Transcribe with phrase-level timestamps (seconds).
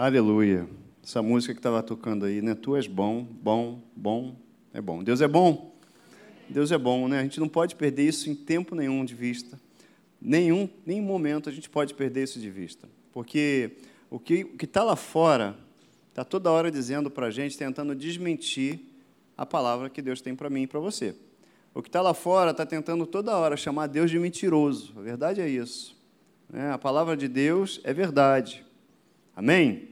[0.00, 0.66] Aleluia.
[1.04, 2.54] Essa música que estava tocando aí, né?
[2.54, 4.34] Tu és bom, bom, bom,
[4.72, 5.04] é bom.
[5.04, 5.76] Deus é bom.
[6.48, 7.18] Deus é bom, né?
[7.18, 9.60] A gente não pode perder isso em tempo nenhum de vista.
[10.18, 12.88] Nenhum, nenhum momento a gente pode perder isso de vista.
[13.12, 13.72] Porque
[14.08, 15.54] o que está lá fora
[16.08, 18.80] está toda hora dizendo para a gente, tentando desmentir
[19.36, 21.14] a palavra que Deus tem para mim e para você.
[21.74, 24.94] O que está lá fora está tentando toda hora chamar Deus de mentiroso.
[24.96, 25.94] A verdade é isso.
[26.48, 26.72] Né?
[26.72, 28.64] A palavra de Deus é verdade.
[29.36, 29.89] Amém?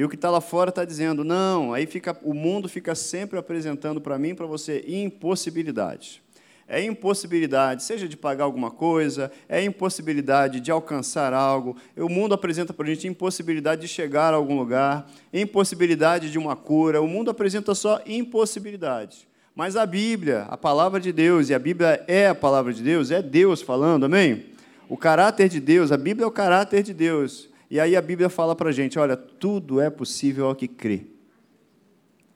[0.00, 3.38] E o que está lá fora está dizendo, não, aí fica, o mundo fica sempre
[3.38, 6.22] apresentando para mim, para você, impossibilidades.
[6.66, 11.76] É impossibilidade, seja de pagar alguma coisa, é impossibilidade de alcançar algo.
[11.98, 16.56] O mundo apresenta para a gente impossibilidade de chegar a algum lugar, impossibilidade de uma
[16.56, 17.02] cura.
[17.02, 19.26] O mundo apresenta só impossibilidades.
[19.54, 23.10] Mas a Bíblia, a palavra de Deus, e a Bíblia é a palavra de Deus,
[23.10, 24.46] é Deus falando, amém?
[24.88, 27.49] O caráter de Deus, a Bíblia é o caráter de Deus.
[27.70, 31.06] E aí a Bíblia fala para a gente: olha, tudo é possível ao que crê.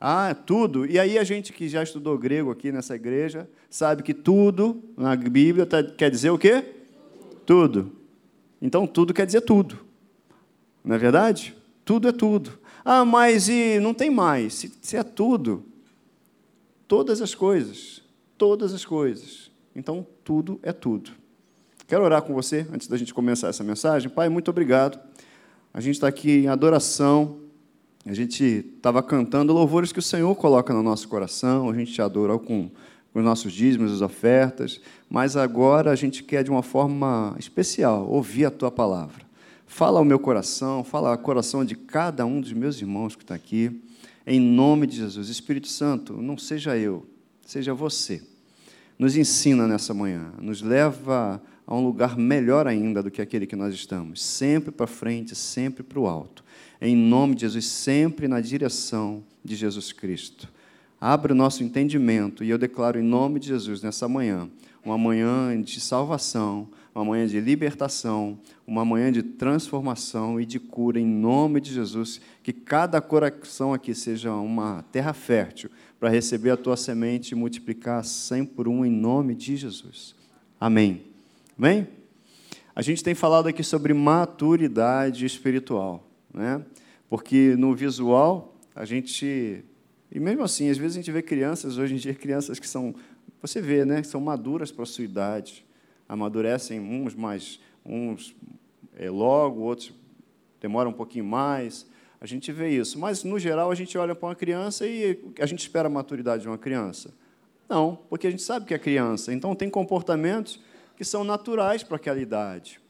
[0.00, 0.86] Ah, tudo.
[0.86, 5.16] E aí a gente que já estudou grego aqui nessa igreja, sabe que tudo na
[5.16, 6.62] Bíblia tá, quer dizer o quê?
[7.44, 7.92] Tudo.
[8.60, 9.78] Então tudo quer dizer tudo.
[10.84, 11.56] Não é verdade?
[11.84, 12.58] Tudo é tudo.
[12.84, 14.55] Ah, mas e não tem mais.
[14.55, 15.64] Se, se é tudo,
[16.86, 18.02] todas as coisas.
[18.36, 19.50] Todas as coisas.
[19.74, 21.10] Então tudo é tudo.
[21.86, 24.08] Quero orar com você antes da gente começar essa mensagem.
[24.08, 24.98] Pai, muito obrigado
[25.77, 27.40] a gente está aqui em adoração.
[28.06, 28.44] A gente
[28.77, 31.68] estava cantando louvores que o Senhor coloca no nosso coração.
[31.68, 32.70] A gente te adora com,
[33.12, 34.80] com os nossos dízimos, as ofertas.
[35.10, 39.24] Mas agora a gente quer, de uma forma especial, ouvir a tua palavra.
[39.66, 43.34] Fala ao meu coração, fala ao coração de cada um dos meus irmãos que está
[43.34, 43.82] aqui.
[44.24, 45.28] Em nome de Jesus.
[45.28, 47.05] Espírito Santo, não seja eu,
[47.44, 48.22] seja você.
[48.96, 53.56] Nos ensina nessa manhã, nos leva a um lugar melhor ainda do que aquele que
[53.56, 56.44] nós estamos, sempre para frente, sempre para o alto.
[56.80, 60.48] Em nome de Jesus, sempre na direção de Jesus Cristo.
[61.00, 64.48] Abre o nosso entendimento e eu declaro em nome de Jesus nessa manhã,
[64.84, 71.00] uma manhã de salvação, uma manhã de libertação, uma manhã de transformação e de cura
[71.00, 72.20] em nome de Jesus.
[72.42, 78.05] Que cada coração aqui seja uma terra fértil para receber a tua semente e multiplicar
[78.05, 80.14] cem por um em nome de Jesus.
[80.60, 81.14] Amém.
[81.56, 81.86] Bem,
[82.74, 86.64] a gente tem falado aqui sobre maturidade espiritual, né?
[87.08, 89.64] Porque no visual a gente
[90.10, 92.92] e mesmo assim, às vezes a gente vê crianças hoje em dia crianças que são,
[93.40, 95.64] você vê, né, que são maduras para a sua idade,
[96.08, 98.34] amadurecem uns mais uns
[98.96, 99.92] é, logo, outros
[100.60, 101.86] demoram um pouquinho mais.
[102.20, 105.46] A gente vê isso, mas no geral a gente olha para uma criança e a
[105.46, 107.14] gente espera a maturidade de uma criança.
[107.68, 109.32] Não, porque a gente sabe que é criança.
[109.32, 110.60] Então tem comportamentos
[110.96, 112.80] que são naturais para aquela idade.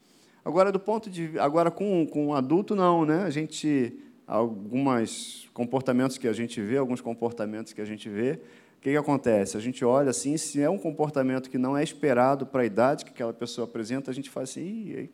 [0.44, 3.22] Agora, do ponto de agora com, com um adulto, não, né?
[3.22, 8.40] A gente alguns comportamentos que a gente vê, alguns comportamentos que a gente vê,
[8.78, 9.56] o que, que acontece?
[9.56, 13.04] A gente olha assim, se é um comportamento que não é esperado para a idade
[13.04, 15.08] que aquela pessoa apresenta, a gente faz assim,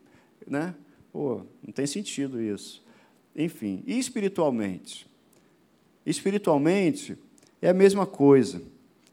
[0.47, 0.75] né?
[1.13, 2.85] Pô, não tem sentido isso.
[3.35, 5.09] Enfim, e espiritualmente?
[6.05, 7.17] Espiritualmente
[7.63, 8.63] é a mesma coisa.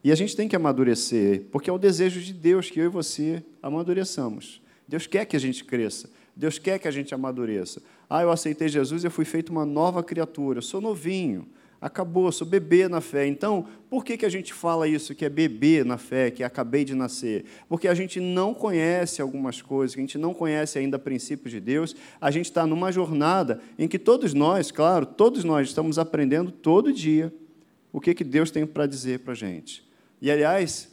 [0.07, 2.87] E a gente tem que amadurecer, porque é o desejo de Deus que eu e
[2.87, 4.61] você amadureçamos.
[4.87, 6.09] Deus quer que a gente cresça.
[6.33, 7.81] Deus quer que a gente amadureça.
[8.09, 10.59] Ah, eu aceitei Jesus, eu fui feito uma nova criatura.
[10.59, 11.45] Eu sou novinho.
[11.81, 13.27] Acabou, sou bebê na fé.
[13.27, 16.85] Então, por que, que a gente fala isso, que é bebê na fé, que acabei
[16.85, 17.43] de nascer?
[17.67, 21.93] Porque a gente não conhece algumas coisas, a gente não conhece ainda princípios de Deus.
[22.21, 26.93] A gente está numa jornada em que todos nós, claro, todos nós estamos aprendendo todo
[26.93, 27.29] dia
[27.91, 29.85] o que, que Deus tem para dizer para a gente.
[30.21, 30.89] E, aliás,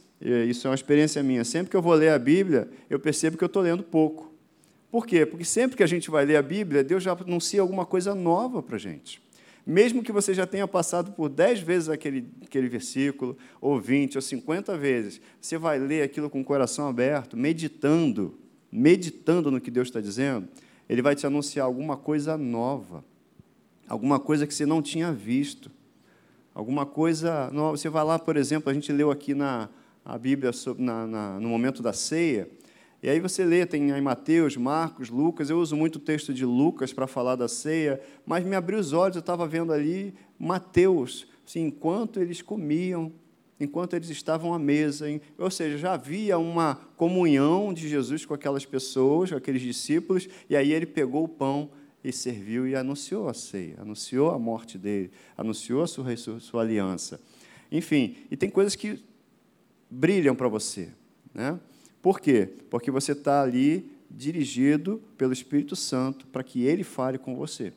[0.47, 3.43] isso é uma experiência minha, sempre que eu vou ler a Bíblia, eu percebo que
[3.43, 4.33] eu estou lendo pouco.
[4.89, 5.25] Por quê?
[5.25, 8.63] Porque sempre que a gente vai ler a Bíblia, Deus já anuncia alguma coisa nova
[8.63, 9.21] para a gente.
[9.67, 14.21] Mesmo que você já tenha passado por dez vezes aquele, aquele versículo, ou vinte, ou
[14.21, 18.37] cinquenta vezes, você vai ler aquilo com o coração aberto, meditando,
[18.71, 20.47] meditando no que Deus está dizendo,
[20.87, 23.03] Ele vai te anunciar alguma coisa nova,
[23.89, 25.71] alguma coisa que você não tinha visto
[26.55, 27.51] alguma coisa.
[27.71, 29.69] Você vai lá, por exemplo, a gente leu aqui na
[30.05, 32.47] a Bíblia sobre, na, na, no momento da ceia,
[33.01, 35.49] e aí você lê, tem aí Mateus, Marcos, Lucas.
[35.49, 38.93] Eu uso muito o texto de Lucas para falar da ceia, mas me abriu os
[38.93, 43.11] olhos, eu estava vendo ali Mateus, assim, enquanto eles comiam,
[43.59, 45.05] enquanto eles estavam à mesa.
[45.37, 50.55] Ou seja, já havia uma comunhão de Jesus com aquelas pessoas, com aqueles discípulos, e
[50.55, 51.69] aí ele pegou o pão
[52.05, 57.19] e serviu e anunciou a ceia, anunciou a morte dele, anunciou a sua, sua aliança.
[57.71, 59.03] Enfim, e tem coisas que
[59.89, 60.89] brilham para você.
[61.33, 61.59] Né?
[62.03, 62.47] Por quê?
[62.69, 67.73] Porque você está ali dirigido pelo Espírito Santo para que ele fale com você,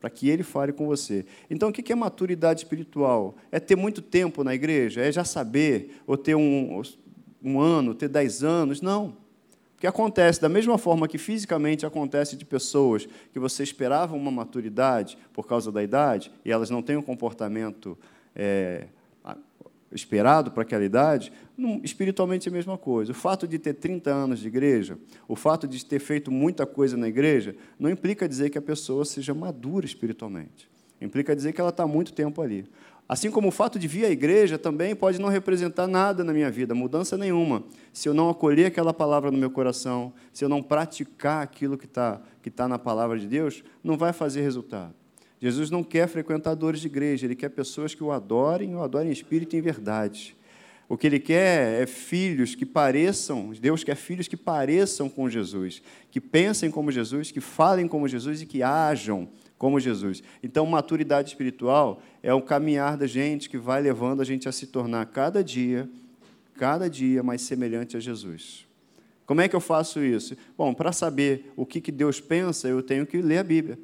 [0.00, 1.26] para que Ele fale com você.
[1.50, 3.36] Então, o que é maturidade espiritual?
[3.50, 5.00] É ter muito tempo na igreja?
[5.00, 6.00] É já saber?
[6.06, 6.82] Ou ter um,
[7.42, 8.80] um ano, ter dez anos?
[8.80, 9.16] Não.
[9.86, 15.16] Porque acontece, da mesma forma que fisicamente acontece de pessoas que você esperava uma maturidade
[15.32, 17.96] por causa da idade, e elas não têm um comportamento
[18.34, 18.88] é,
[19.92, 21.32] esperado para aquela idade,
[21.84, 23.12] espiritualmente é a mesma coisa.
[23.12, 24.98] O fato de ter 30 anos de igreja,
[25.28, 29.04] o fato de ter feito muita coisa na igreja, não implica dizer que a pessoa
[29.04, 30.68] seja madura espiritualmente.
[31.00, 32.66] Implica dizer que ela está muito tempo ali.
[33.08, 36.50] Assim como o fato de vir à igreja também pode não representar nada na minha
[36.50, 37.62] vida, mudança nenhuma.
[37.92, 41.86] Se eu não acolher aquela palavra no meu coração, se eu não praticar aquilo que
[41.86, 44.94] está que tá na palavra de Deus, não vai fazer resultado.
[45.40, 49.12] Jesus não quer frequentadores de igreja, ele quer pessoas que o adorem, o adorem em
[49.12, 50.36] espírito e em verdade.
[50.88, 55.82] O que ele quer é filhos que pareçam, Deus quer filhos que pareçam com Jesus,
[56.10, 60.22] que pensem como Jesus, que falem como Jesus e que ajam como Jesus.
[60.42, 64.66] Então, maturidade espiritual é o caminhar da gente que vai levando a gente a se
[64.66, 65.88] tornar cada dia,
[66.54, 68.66] cada dia mais semelhante a Jesus.
[69.24, 70.36] Como é que eu faço isso?
[70.56, 73.78] Bom, para saber o que Deus pensa, eu tenho que ler a Bíblia.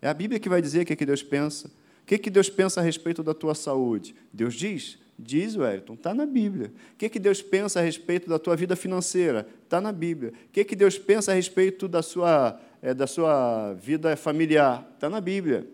[0.00, 1.68] É a Bíblia que vai dizer o que, que Deus pensa.
[1.68, 4.14] O que, que Deus pensa a respeito da tua saúde?
[4.32, 4.98] Deus diz?
[5.18, 6.72] Diz, Wellington, está na Bíblia.
[6.94, 9.46] O que, que Deus pensa a respeito da tua vida financeira?
[9.62, 10.32] Está na Bíblia.
[10.48, 14.86] O que, que Deus pensa a respeito da sua, é, da sua vida familiar?
[14.94, 15.66] Está na Bíblia.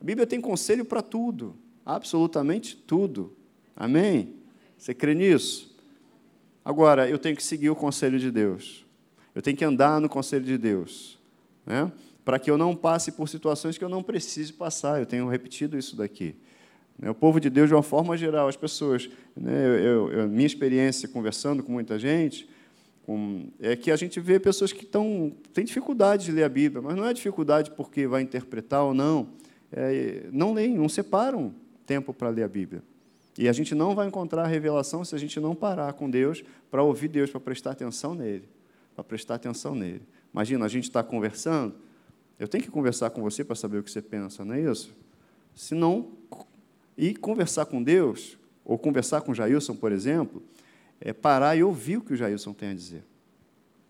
[0.00, 1.54] A Bíblia tem conselho para tudo,
[1.84, 3.36] absolutamente tudo.
[3.74, 4.34] Amém?
[4.78, 5.76] Você crê nisso?
[6.64, 8.86] Agora, eu tenho que seguir o conselho de Deus.
[9.34, 11.18] Eu tenho que andar no conselho de Deus.
[11.66, 11.90] Né?
[12.26, 14.98] para que eu não passe por situações que eu não precise passar.
[14.98, 16.34] Eu tenho repetido isso daqui.
[16.98, 20.44] Né, o povo de Deus, de uma forma geral, as pessoas, né, eu, eu, minha
[20.44, 22.48] experiência conversando com muita gente,
[23.06, 26.82] com, é que a gente vê pessoas que estão, têm dificuldade de ler a Bíblia,
[26.82, 29.28] mas não é dificuldade porque vai interpretar ou não.
[29.70, 31.54] É, não leem, não separam
[31.86, 32.82] tempo para ler a Bíblia.
[33.38, 36.82] E a gente não vai encontrar revelação se a gente não parar com Deus para
[36.82, 38.48] ouvir Deus, para prestar atenção nele.
[38.92, 40.02] Para prestar atenção nele.
[40.32, 41.76] Imagina, a gente está conversando,
[42.40, 44.92] eu tenho que conversar com você para saber o que você pensa, não é isso?
[45.54, 46.08] Se não,
[46.98, 50.42] e conversar com Deus, ou conversar com Jailson, por exemplo,
[51.00, 53.04] é parar e ouvir o que o Jailson tem a dizer.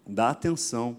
[0.07, 0.97] Dar atenção.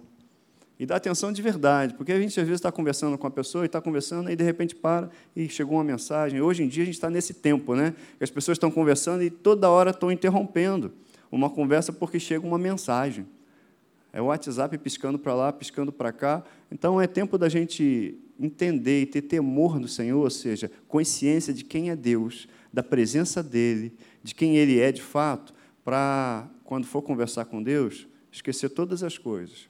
[0.80, 3.64] E dar atenção de verdade, porque a gente às vezes está conversando com a pessoa
[3.64, 6.40] e está conversando, e de repente para e chegou uma mensagem.
[6.40, 7.96] Hoje em dia a gente está nesse tempo, né?
[8.22, 10.94] As pessoas estão conversando e toda hora estão interrompendo
[11.32, 13.26] uma conversa porque chega uma mensagem.
[14.14, 16.44] É o WhatsApp piscando para lá, piscando para cá.
[16.72, 21.64] Então é tempo da gente entender e ter temor do Senhor, ou seja, consciência de
[21.64, 23.94] quem é Deus, da presença dele,
[24.24, 25.54] de quem ele é de fato,
[25.88, 29.70] para quando for conversar com Deus, esquecer todas as coisas.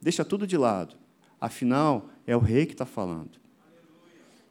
[0.00, 0.94] Deixa tudo de lado.
[1.40, 3.32] Afinal, é o rei que está falando.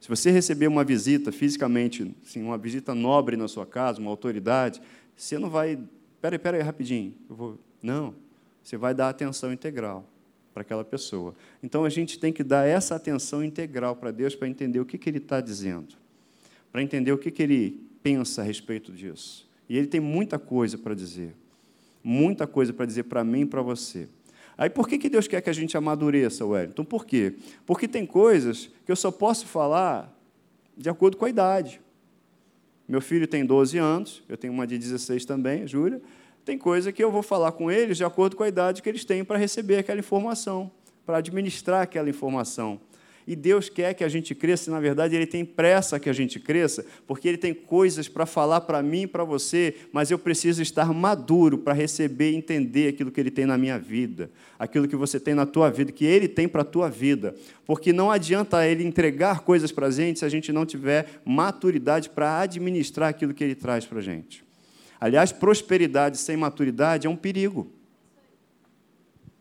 [0.01, 4.81] Se você receber uma visita fisicamente, assim, uma visita nobre na sua casa, uma autoridade,
[5.16, 5.80] você não vai.
[6.19, 7.13] Peraí, peraí, rapidinho.
[7.30, 7.60] Eu vou.
[7.81, 8.13] Não.
[8.62, 10.06] Você vai dar atenção integral
[10.54, 11.33] para aquela pessoa.
[11.63, 14.98] Então a gente tem que dar essa atenção integral para Deus para entender o que,
[14.98, 15.95] que Ele está dizendo,
[16.69, 19.44] para entender o que, que Ele pensa a respeito disso.
[19.68, 21.36] E Ele tem muita coisa para dizer,
[22.04, 24.08] muita coisa para dizer para mim e para você.
[24.57, 26.86] Aí por que, que Deus quer que a gente amadureça, Wellington?
[26.86, 27.36] Por quê?
[27.66, 30.14] Porque tem coisas que eu só posso falar
[30.78, 31.81] de acordo com a idade.
[32.88, 36.02] Meu filho tem 12 anos, eu tenho uma de 16 também, Júlia.
[36.45, 39.04] Tem coisa que eu vou falar com eles de acordo com a idade que eles
[39.04, 40.72] têm para receber aquela informação,
[41.06, 42.80] para administrar aquela informação.
[43.28, 46.14] E Deus quer que a gente cresça, e, na verdade, Ele tem pressa que a
[46.14, 50.20] gente cresça, porque Ele tem coisas para falar para mim e para você, mas eu
[50.20, 54.30] preciso estar maduro para receber e entender aquilo que Ele tem na minha vida,
[54.60, 57.36] aquilo que você tem na tua vida, que Ele tem para a tua vida.
[57.66, 62.12] Porque não adianta Ele entregar coisas para a gente se a gente não tiver maturidade
[62.12, 64.44] para administrar aquilo que Ele traz para a gente.
[65.00, 67.72] Aliás, prosperidade sem maturidade é um perigo.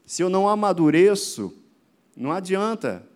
[0.06, 1.54] Se eu não amadureço,
[2.16, 3.06] não adianta.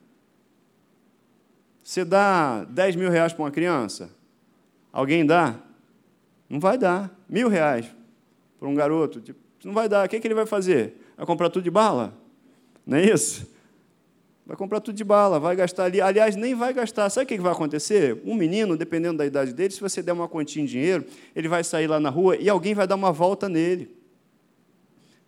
[1.89, 4.11] Você dá 10 mil reais para uma criança?
[4.93, 5.55] Alguém dá?
[6.47, 7.11] Não vai dar.
[7.27, 7.87] Mil reais
[8.61, 9.23] para um garoto?
[9.23, 10.05] Tipo, não vai dar.
[10.05, 11.03] O que, é que ele vai fazer?
[11.17, 12.13] Vai comprar tudo de bala?
[12.87, 13.51] Não é isso?
[14.45, 15.99] Vai comprar tudo de bala, vai gastar ali.
[15.99, 17.09] Aliás, nem vai gastar.
[17.09, 18.21] Sabe o que vai acontecer?
[18.23, 21.65] Um menino, dependendo da idade dele, se você der uma quantia em dinheiro, ele vai
[21.65, 23.98] sair lá na rua e alguém vai dar uma volta nele.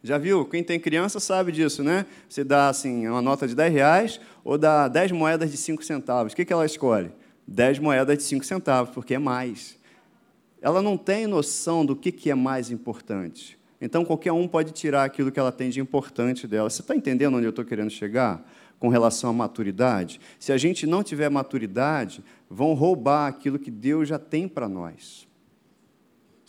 [0.02, 0.46] Já viu?
[0.46, 2.06] Quem tem criança sabe disso, né?
[2.28, 6.32] Você dá assim, uma nota de 10 reais ou dá 10 moedas de 5 centavos.
[6.32, 7.12] O que ela escolhe?
[7.46, 9.78] 10 moedas de 5 centavos, porque é mais.
[10.62, 13.58] Ela não tem noção do que é mais importante.
[13.80, 16.68] Então qualquer um pode tirar aquilo que ela tem de importante dela.
[16.68, 18.46] Você está entendendo onde eu estou querendo chegar?
[18.78, 20.20] Com relação à maturidade?
[20.38, 25.28] Se a gente não tiver maturidade, vão roubar aquilo que Deus já tem para nós.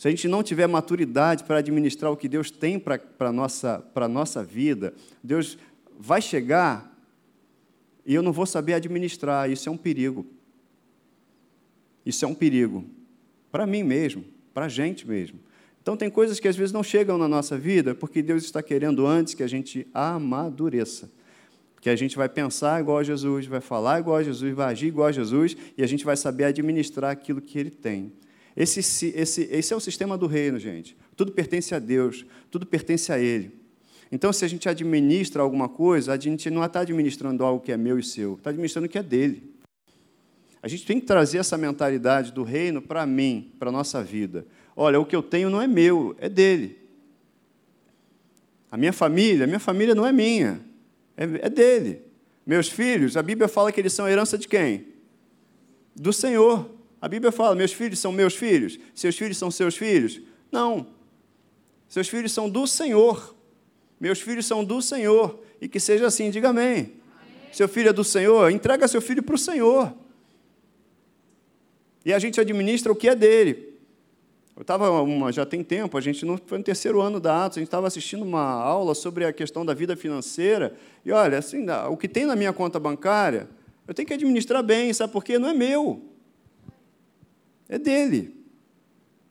[0.02, 3.84] Se a gente não tiver maturidade para administrar o que Deus tem para a nossa,
[4.10, 4.92] nossa vida,
[5.22, 5.56] Deus
[5.96, 6.92] vai chegar
[8.04, 9.48] e eu não vou saber administrar.
[9.48, 10.26] Isso é um perigo.
[12.04, 12.84] Isso é um perigo.
[13.52, 15.38] Para mim mesmo, para a gente mesmo.
[15.80, 19.06] Então, tem coisas que às vezes não chegam na nossa vida porque Deus está querendo
[19.06, 21.08] antes que a gente amadureça.
[21.80, 24.88] Que a gente vai pensar igual a Jesus, vai falar igual a Jesus, vai agir
[24.88, 28.12] igual a Jesus e a gente vai saber administrar aquilo que ele tem.
[28.56, 28.80] Esse,
[29.16, 30.96] esse, esse é o sistema do reino, gente.
[31.16, 33.62] Tudo pertence a Deus, tudo pertence a Ele.
[34.10, 37.78] Então, se a gente administra alguma coisa, a gente não está administrando algo que é
[37.78, 39.50] meu e seu, está administrando o que é dele.
[40.62, 44.46] A gente tem que trazer essa mentalidade do reino para mim, para a nossa vida.
[44.76, 46.78] Olha, o que eu tenho não é meu, é dele.
[48.70, 50.60] A minha família, a minha família não é minha,
[51.16, 52.02] é, é dele.
[52.46, 54.86] Meus filhos, a Bíblia fala que eles são herança de quem?
[55.96, 56.68] Do Senhor.
[57.02, 60.20] A Bíblia fala: meus filhos são meus filhos, seus filhos são seus filhos.
[60.52, 60.86] Não.
[61.88, 63.34] Seus filhos são do Senhor.
[64.00, 65.42] Meus filhos são do Senhor.
[65.60, 66.64] E que seja assim, diga amém.
[66.72, 66.92] amém.
[67.50, 69.92] Seu filho é do Senhor, entrega seu filho para o Senhor.
[72.04, 73.72] E a gente administra o que é dele.
[74.54, 74.86] Eu estava,
[75.32, 77.86] já tem tempo, a gente não foi no terceiro ano da Atos, a gente estava
[77.86, 82.26] assistindo uma aula sobre a questão da vida financeira, e olha, assim, o que tem
[82.26, 83.48] na minha conta bancária,
[83.88, 85.38] eu tenho que administrar bem, sabe por quê?
[85.38, 86.02] Não é meu,
[87.72, 88.36] é dele.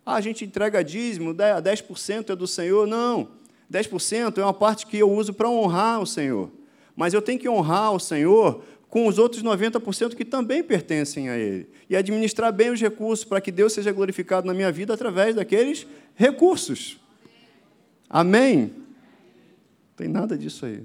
[0.06, 2.88] Ah, a gente entrega dízimo, 10% é do Senhor.
[2.88, 3.30] Não,
[3.72, 6.52] 10% é uma parte que eu uso para honrar o Senhor.
[6.96, 11.38] Mas eu tenho que honrar o Senhor com os outros 90% que também pertencem a
[11.38, 11.70] Ele.
[11.88, 15.86] E administrar bem os recursos para que Deus seja glorificado na minha vida através daqueles
[16.16, 17.00] recursos.
[18.10, 18.74] Amém?
[18.74, 20.84] Não tem nada disso aí.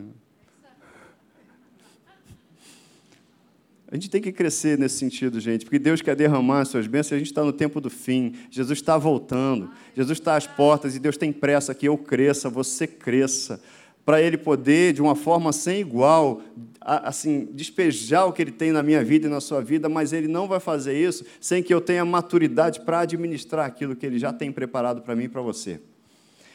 [3.88, 7.12] A gente tem que crescer nesse sentido, gente, porque Deus quer derramar as suas bênçãos.
[7.12, 8.34] A gente está no tempo do fim.
[8.50, 9.70] Jesus está voltando.
[9.94, 13.60] Jesus está às portas e Deus tem pressa que eu cresça, você cresça
[14.04, 16.40] para ele poder, de uma forma sem igual,
[16.80, 20.28] assim, despejar o que ele tem na minha vida e na sua vida, mas ele
[20.28, 24.32] não vai fazer isso sem que eu tenha maturidade para administrar aquilo que ele já
[24.32, 25.80] tem preparado para mim e para você.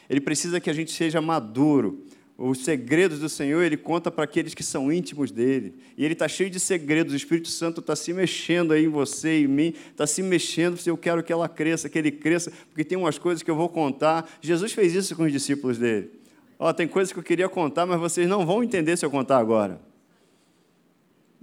[0.09, 2.05] Ele precisa que a gente seja maduro.
[2.43, 5.75] Os segredos do Senhor, ele conta para aqueles que são íntimos dele.
[5.95, 7.13] E ele está cheio de segredos.
[7.13, 10.75] O Espírito Santo está se mexendo aí em você e em mim, está se mexendo.
[10.75, 13.55] Se eu quero que ela cresça, que ele cresça, porque tem umas coisas que eu
[13.55, 14.27] vou contar.
[14.41, 16.09] Jesus fez isso com os discípulos dele.
[16.57, 19.11] Ó, oh, tem coisas que eu queria contar, mas vocês não vão entender se eu
[19.11, 19.79] contar agora.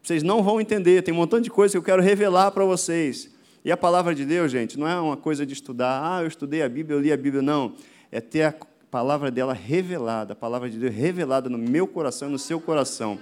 [0.03, 3.31] Vocês não vão entender, tem um montão de coisas que eu quero revelar para vocês.
[3.65, 6.61] E a palavra de Deus, gente, não é uma coisa de estudar, ah, eu estudei
[6.61, 7.75] a Bíblia, eu li a Bíblia, não.
[8.11, 8.55] É ter a
[8.91, 13.19] palavra dela revelada, a palavra de Deus revelada no meu coração e no seu coração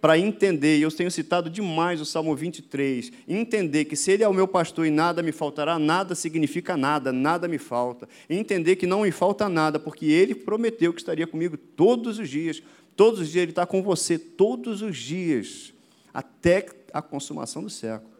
[0.00, 4.28] para entender, e eu tenho citado demais o Salmo 23, entender que se Ele é
[4.28, 8.08] o meu pastor e nada me faltará, nada significa nada, nada me falta.
[8.28, 12.62] Entender que não me falta nada, porque Ele prometeu que estaria comigo todos os dias,
[12.96, 15.74] todos os dias Ele está com você, todos os dias,
[16.14, 18.10] até a consumação do século.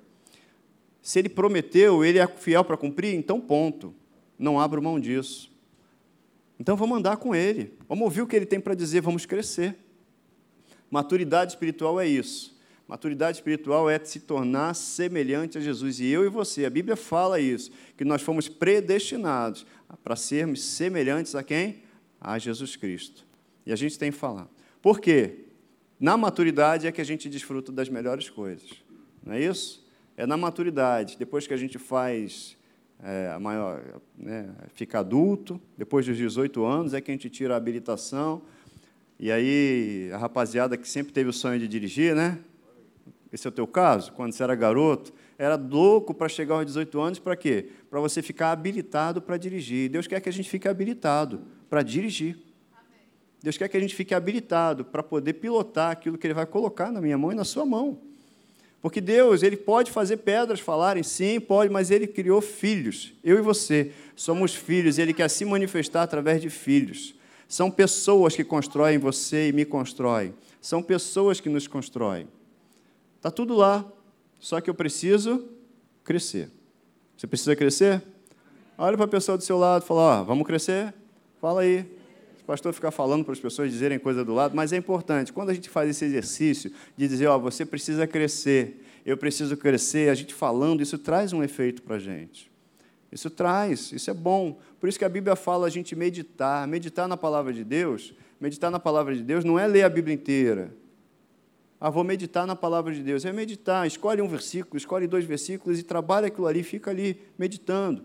[1.00, 3.94] Se Ele prometeu, Ele é fiel para cumprir, então ponto,
[4.38, 5.49] não abro mão disso.
[6.60, 9.74] Então vamos andar com Ele, vamos ouvir o que Ele tem para dizer, vamos crescer.
[10.90, 12.54] Maturidade espiritual é isso.
[12.86, 16.00] Maturidade espiritual é se tornar semelhante a Jesus.
[16.00, 19.64] E eu e você, a Bíblia fala isso, que nós fomos predestinados
[20.04, 21.82] para sermos semelhantes a quem?
[22.20, 23.24] A Jesus Cristo.
[23.64, 24.46] E a gente tem que falar.
[24.82, 25.46] Por quê?
[25.98, 28.68] Na maturidade é que a gente desfruta das melhores coisas.
[29.24, 29.82] Não é isso?
[30.14, 32.54] É na maturidade, depois que a gente faz
[33.02, 33.82] é, maior,
[34.16, 38.42] né, fica adulto, depois dos 18 anos, é que a gente tira a habilitação
[39.22, 42.38] e aí, a rapaziada que sempre teve o sonho de dirigir, né?
[43.30, 44.12] Esse é o teu caso?
[44.14, 47.68] Quando você era garoto, era louco para chegar aos 18 anos, para quê?
[47.90, 49.90] Para você ficar habilitado para dirigir.
[49.90, 52.38] Deus quer que a gente fique habilitado para dirigir.
[53.42, 56.90] Deus quer que a gente fique habilitado para poder pilotar aquilo que Ele vai colocar
[56.90, 58.00] na minha mão e na sua mão.
[58.82, 63.12] Porque Deus, Ele pode fazer pedras falarem, sim, pode, mas Ele criou filhos.
[63.22, 67.14] Eu e você somos filhos, Ele quer se manifestar através de filhos.
[67.46, 70.32] São pessoas que constroem você e me constroem.
[70.60, 72.28] São pessoas que nos constroem.
[73.16, 73.84] Está tudo lá,
[74.38, 75.46] só que eu preciso
[76.02, 76.48] crescer.
[77.16, 78.02] Você precisa crescer?
[78.78, 80.94] Olha para a pessoa do seu lado e fala: ó, vamos crescer?
[81.38, 81.99] Fala aí.
[82.50, 85.32] Pastor ficar falando para as pessoas dizerem coisa do lado, mas é importante.
[85.32, 90.10] Quando a gente faz esse exercício de dizer: ó, você precisa crescer, eu preciso crescer,
[90.10, 92.50] a gente falando, isso traz um efeito para a gente.
[93.12, 94.58] Isso traz, isso é bom.
[94.80, 96.66] Por isso que a Bíblia fala a gente meditar.
[96.66, 100.12] Meditar na palavra de Deus, meditar na palavra de Deus não é ler a Bíblia
[100.12, 100.74] inteira.
[101.80, 103.24] Ah, vou meditar na palavra de Deus.
[103.24, 108.04] É meditar, escolhe um versículo, escolhe dois versículos e trabalha aquilo ali, fica ali meditando.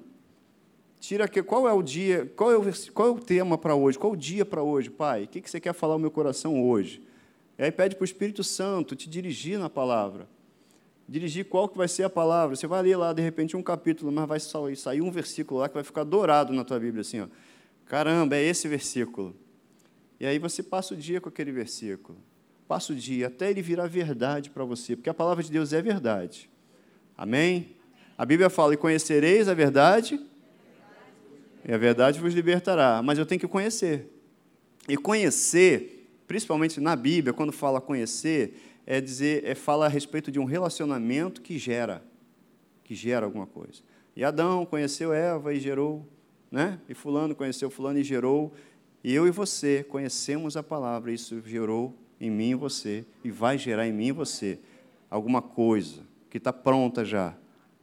[1.08, 3.96] Tira aqui, qual é o dia, qual é o, qual é o tema para hoje?
[3.96, 5.26] Qual é o dia para hoje, Pai?
[5.26, 7.00] O que você quer falar ao meu coração hoje?
[7.60, 10.28] E aí pede para o Espírito Santo te dirigir na palavra.
[11.08, 12.56] Dirigir qual que vai ser a palavra.
[12.56, 14.40] Você vai ler lá, de repente, um capítulo, mas vai
[14.76, 17.28] sair um versículo lá que vai ficar dourado na tua Bíblia, assim, ó.
[17.86, 19.36] Caramba, é esse versículo.
[20.20, 22.18] E aí você passa o dia com aquele versículo.
[22.68, 25.84] Passa o dia até ele virar verdade para você, porque a palavra de Deus é
[25.84, 26.50] verdade.
[27.16, 27.76] Amém?
[28.18, 30.20] A Bíblia fala: e conhecereis a verdade,
[31.68, 33.02] e a verdade vos libertará.
[33.04, 34.08] Mas eu tenho que conhecer.
[34.88, 38.54] E conhecer, principalmente na Bíblia, quando fala conhecer,
[38.86, 42.04] é dizer, é fala a respeito de um relacionamento que gera,
[42.84, 43.82] que gera alguma coisa.
[44.16, 46.08] E Adão conheceu Eva e gerou,
[46.52, 46.80] né?
[46.88, 48.54] E fulano conheceu fulano e gerou.
[49.04, 53.58] E eu e você conhecemos a palavra, isso gerou em mim e você e vai
[53.58, 54.60] gerar em mim e você
[55.10, 57.36] alguma coisa que está pronta já,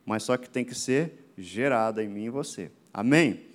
[0.06, 2.70] mas só que tem que ser gerada em mim e você.
[2.92, 3.51] Amém?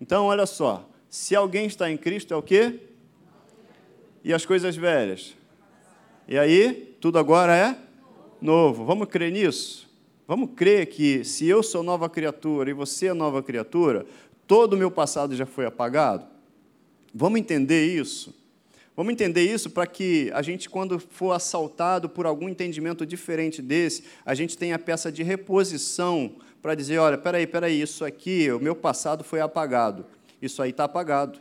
[0.00, 2.80] Então, olha só, se alguém está em Cristo, é o quê?
[4.22, 5.36] E as coisas velhas?
[6.26, 7.76] E aí, tudo agora é
[8.40, 8.84] novo.
[8.84, 9.88] Vamos crer nisso?
[10.26, 14.04] Vamos crer que se eu sou nova criatura e você é nova criatura,
[14.46, 16.26] todo o meu passado já foi apagado?
[17.14, 18.34] Vamos entender isso?
[18.94, 24.02] Vamos entender isso para que a gente, quando for assaltado por algum entendimento diferente desse,
[24.26, 28.60] a gente tenha a peça de reposição para dizer: olha, peraí, peraí, isso aqui, o
[28.60, 30.04] meu passado foi apagado.
[30.40, 31.40] Isso aí está apagado.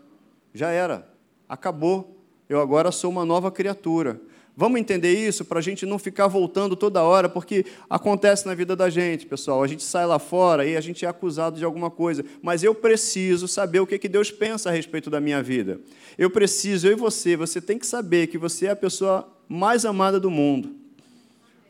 [0.53, 1.07] Já era.
[1.47, 2.15] Acabou.
[2.50, 4.19] Eu agora sou uma nova criatura.
[4.59, 8.75] Vamos entender isso para a gente não ficar voltando toda hora, porque acontece na vida
[8.75, 9.62] da gente, pessoal.
[9.62, 12.74] A gente sai lá fora e a gente é acusado de alguma coisa, mas eu
[12.74, 15.79] preciso saber o que, que Deus pensa a respeito da minha vida.
[16.17, 19.86] Eu preciso, eu e você, você tem que saber que você é a pessoa mais
[19.86, 20.87] amada do mundo.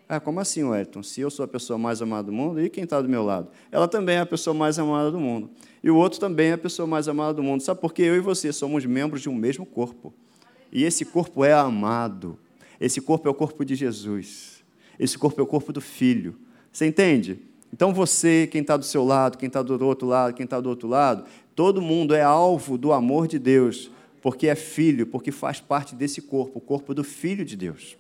[0.10, 1.04] Ah, como assim, Wellington?
[1.04, 3.50] Se eu sou a pessoa mais amada do mundo, e quem está do meu lado?
[3.70, 5.50] Ela também é a pessoa mais amada do mundo.
[5.84, 7.62] E o outro também é a pessoa mais amada do mundo.
[7.62, 8.04] Sabe por quê?
[8.04, 10.14] Eu e você somos membros de um mesmo corpo.
[10.72, 12.40] E esse corpo é amado.
[12.80, 14.64] Esse corpo é o corpo de Jesus.
[14.98, 16.36] Esse corpo é o corpo do Filho.
[16.72, 17.40] Você entende?
[17.74, 20.70] Então você, quem está do seu lado, quem está do outro lado, quem está do
[20.70, 23.92] outro lado, todo mundo é alvo do amor de Deus,
[24.22, 27.98] porque é filho, porque faz parte desse corpo, o corpo do Filho de Deus.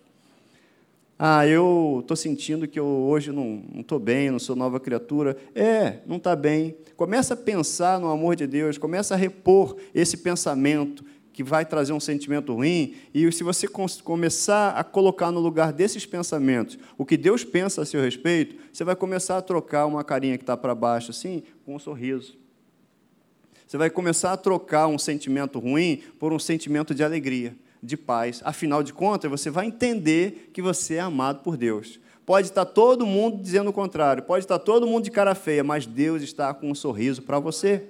[1.19, 5.35] Ah, eu estou sentindo que eu hoje não estou bem, não sou nova criatura.
[5.55, 6.77] É, não está bem.
[6.95, 11.03] Começa a pensar no amor de Deus, começa a repor esse pensamento
[11.33, 13.67] que vai trazer um sentimento ruim, e se você
[14.03, 18.83] começar a colocar no lugar desses pensamentos o que Deus pensa a seu respeito, você
[18.83, 22.35] vai começar a trocar uma carinha que está para baixo, assim, com um sorriso.
[23.67, 28.41] Você vai começar a trocar um sentimento ruim por um sentimento de alegria de paz.
[28.43, 31.99] Afinal de contas, você vai entender que você é amado por Deus.
[32.25, 35.85] Pode estar todo mundo dizendo o contrário, pode estar todo mundo de cara feia, mas
[35.85, 37.85] Deus está com um sorriso para você.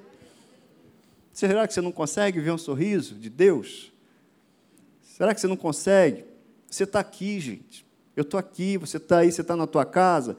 [1.34, 3.92] Será que você não consegue ver um sorriso de Deus?
[5.02, 6.24] Será que você não consegue?
[6.70, 7.86] Você está aqui, gente.
[8.16, 10.38] Eu estou aqui, você está aí, você está na tua casa.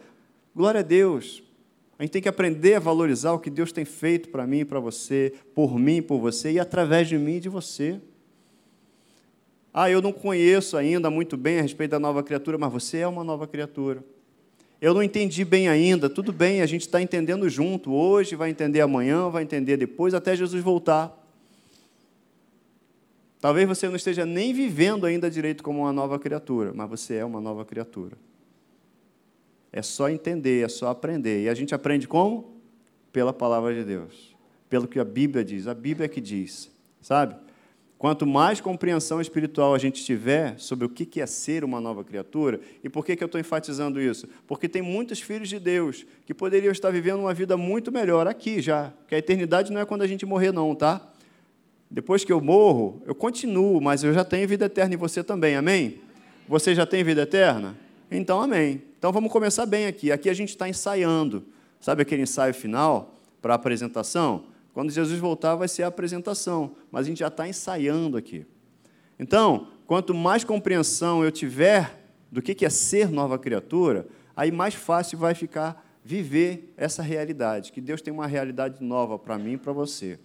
[0.54, 1.42] Glória a Deus.
[1.98, 4.64] A gente tem que aprender a valorizar o que Deus tem feito para mim e
[4.64, 8.00] para você, por mim e por você, e através de mim e de você.
[9.72, 13.06] Ah, eu não conheço ainda muito bem a respeito da nova criatura, mas você é
[13.06, 14.02] uma nova criatura.
[14.80, 17.92] Eu não entendi bem ainda, tudo bem, a gente está entendendo junto.
[17.92, 21.14] Hoje vai entender amanhã, vai entender depois, até Jesus voltar.
[23.40, 27.24] Talvez você não esteja nem vivendo ainda direito como uma nova criatura, mas você é
[27.24, 28.16] uma nova criatura.
[29.72, 31.44] É só entender, é só aprender.
[31.44, 32.56] E a gente aprende como?
[33.12, 34.34] Pela palavra de Deus.
[34.68, 35.66] Pelo que a Bíblia diz.
[35.66, 37.36] A Bíblia é que diz, sabe?
[37.98, 42.60] Quanto mais compreensão espiritual a gente tiver sobre o que é ser uma nova criatura,
[42.82, 44.28] e por que eu estou enfatizando isso?
[44.46, 48.62] Porque tem muitos filhos de Deus que poderiam estar vivendo uma vida muito melhor aqui
[48.62, 51.10] já, que a eternidade não é quando a gente morrer, não, tá?
[51.90, 55.56] Depois que eu morro, eu continuo, mas eu já tenho vida eterna em você também,
[55.56, 56.00] amém?
[56.46, 57.76] Você já tem vida eterna?
[58.10, 58.80] Então, amém.
[58.96, 60.12] Então vamos começar bem aqui.
[60.12, 61.44] Aqui a gente está ensaiando.
[61.80, 64.44] Sabe aquele ensaio final para a apresentação?
[64.78, 68.46] Quando Jesus voltar, vai ser a apresentação, mas a gente já está ensaiando aqui.
[69.18, 75.18] Então, quanto mais compreensão eu tiver do que é ser nova criatura, aí mais fácil
[75.18, 79.72] vai ficar viver essa realidade, que Deus tem uma realidade nova para mim e para
[79.72, 80.16] você.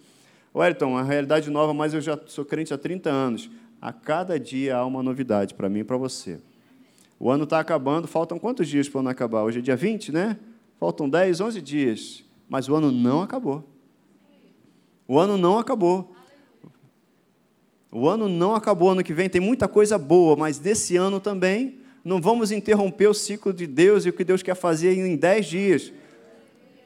[0.53, 3.49] Wellington, uma realidade nova, mas eu já sou crente há 30 anos.
[3.81, 6.39] A cada dia há uma novidade para mim e para você.
[7.19, 9.41] O ano está acabando, faltam quantos dias para o ano acabar?
[9.41, 10.37] Hoje é dia 20, né?
[10.79, 12.23] Faltam 10, 11 dias.
[12.47, 13.72] Mas o ano não acabou.
[15.13, 16.11] O ano não acabou.
[17.91, 21.75] O ano não acabou, ano que vem tem muita coisa boa, mas desse ano também
[22.03, 25.45] não vamos interromper o ciclo de Deus e o que Deus quer fazer em dez
[25.45, 25.93] dias.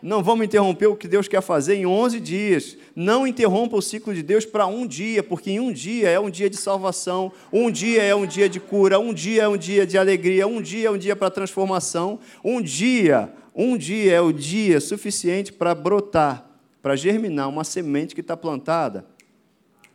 [0.02, 2.78] Não vamos interromper o que Deus quer fazer em 11 dias.
[2.94, 6.30] Não interrompa o ciclo de Deus para um dia, porque em um dia é um
[6.30, 9.88] dia de salvação, um dia é um dia de cura, um dia é um dia
[9.88, 14.34] de alegria, um dia é um dia para transformação, um dia, um dia é o
[14.34, 16.47] dia suficiente para brotar,
[16.88, 19.06] para germinar uma semente que está plantada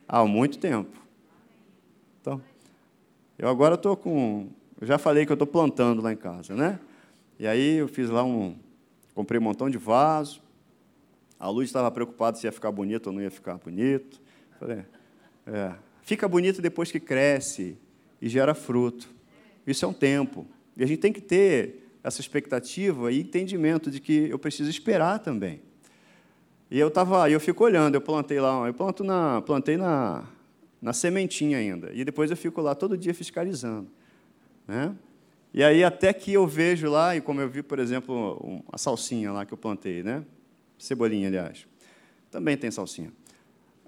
[0.06, 0.90] há muito tempo.
[2.20, 2.38] Então,
[3.38, 4.50] eu agora estou com.
[4.78, 6.78] Eu já falei que eu estou plantando lá em casa, né?
[7.38, 8.54] E aí eu fiz lá um
[9.14, 10.42] Comprei um montão de vaso.
[11.40, 14.20] A Luz estava preocupada se ia ficar bonito ou não ia ficar bonito.
[14.60, 14.84] Falei,
[15.46, 17.78] é, fica bonito depois que cresce
[18.20, 19.08] e gera fruto.
[19.66, 20.46] Isso é um tempo.
[20.76, 25.20] E a gente tem que ter essa expectativa e entendimento de que eu preciso esperar
[25.20, 25.71] também.
[26.72, 30.24] E eu tava, eu fico olhando, eu plantei lá, eu planto na, plantei na,
[30.80, 31.92] na sementinha ainda.
[31.92, 33.90] E depois eu fico lá todo dia fiscalizando,
[34.66, 34.96] né?
[35.52, 39.30] E aí, até que eu vejo lá, e como eu vi, por exemplo, a salsinha
[39.30, 40.24] lá que eu plantei, né?
[40.78, 41.66] Cebolinha, aliás.
[42.30, 43.12] Também tem salsinha.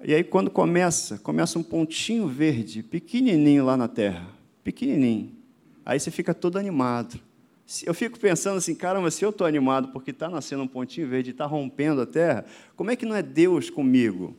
[0.03, 4.29] E aí, quando começa, começa um pontinho verde, pequenininho lá na terra,
[4.62, 5.33] pequenininho.
[5.87, 7.18] Aí você fica todo animado.
[7.87, 11.31] Eu fico pensando assim, caramba, se eu estou animado porque está nascendo um pontinho verde,
[11.31, 12.44] está rompendo a terra,
[12.77, 14.37] como é que não é Deus comigo?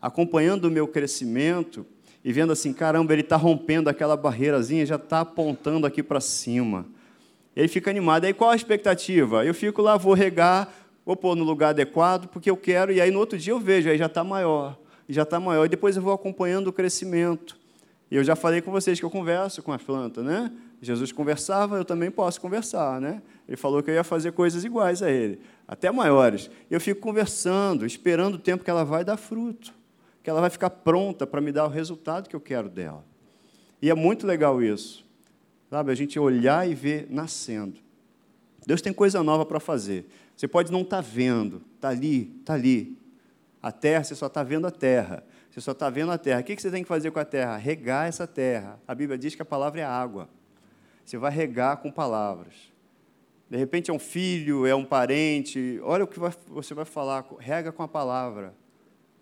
[0.00, 1.86] Acompanhando o meu crescimento,
[2.24, 6.86] e vendo assim, caramba, ele está rompendo aquela barreirazinha, já está apontando aqui para cima.
[7.54, 8.24] E aí fica animado.
[8.24, 9.44] Aí qual a expectativa?
[9.44, 10.72] Eu fico lá, vou regar,
[11.04, 13.90] vou pôr no lugar adequado, porque eu quero, e aí no outro dia eu vejo,
[13.90, 15.66] aí já está maior, já está maior.
[15.66, 17.58] E depois eu vou acompanhando o crescimento.
[18.10, 20.50] E eu já falei com vocês que eu converso com as plantas, né?
[20.84, 23.22] Jesus conversava, eu também posso conversar, né?
[23.48, 26.50] Ele falou que eu ia fazer coisas iguais a ele, até maiores.
[26.70, 29.72] Eu fico conversando, esperando o tempo que ela vai dar fruto
[30.24, 33.04] que ela vai ficar pronta para me dar o resultado que eu quero dela.
[33.80, 35.04] E é muito legal isso.
[35.68, 37.78] Sabe, a gente olhar e ver nascendo.
[38.66, 40.06] Deus tem coisa nova para fazer.
[40.34, 42.96] Você pode não estar tá vendo, está ali, está ali.
[43.62, 45.22] A terra, você só está vendo a terra.
[45.50, 46.40] Você só está vendo a terra.
[46.40, 47.58] O que você tem que fazer com a terra?
[47.58, 48.80] Regar essa terra.
[48.88, 50.26] A Bíblia diz que a palavra é água.
[51.04, 52.72] Você vai regar com palavras.
[53.50, 55.78] De repente é um filho, é um parente.
[55.82, 57.24] Olha o que você vai falar.
[57.38, 58.54] Rega com a palavra.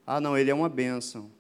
[0.07, 1.31] Ah, não, ele é uma bênção.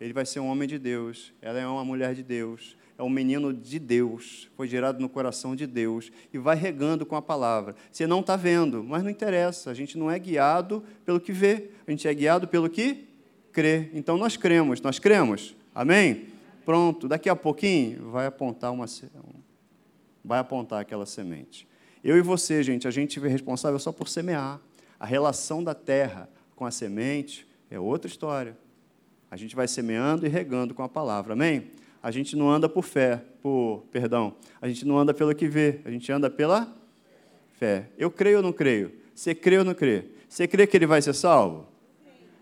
[0.00, 1.32] Ele vai ser um homem de Deus.
[1.40, 2.76] Ela é uma mulher de Deus.
[2.98, 4.50] É um menino de Deus.
[4.56, 6.10] Foi gerado no coração de Deus.
[6.32, 7.76] E vai regando com a palavra.
[7.90, 9.70] Você não está vendo, mas não interessa.
[9.70, 11.70] A gente não é guiado pelo que vê.
[11.86, 13.06] A gente é guiado pelo que
[13.52, 13.88] crê.
[13.94, 14.80] Então nós cremos.
[14.80, 15.54] Nós cremos.
[15.72, 16.26] Amém?
[16.64, 17.06] Pronto.
[17.06, 18.86] Daqui a pouquinho vai apontar uma
[20.24, 21.68] vai apontar aquela semente.
[22.02, 24.60] Eu e você, gente, a gente é responsável só por semear.
[24.98, 28.56] A relação da terra com a semente é outra história.
[29.30, 31.32] A gente vai semeando e regando com a palavra.
[31.32, 31.70] Amém?
[32.02, 35.80] A gente não anda por fé, por, perdão, a gente não anda pelo que vê,
[35.84, 36.72] a gente anda pela
[37.52, 37.88] fé.
[37.96, 38.92] Eu creio ou não creio?
[39.14, 40.06] Você crê ou não crê?
[40.28, 41.68] Você crê que ele vai ser salvo?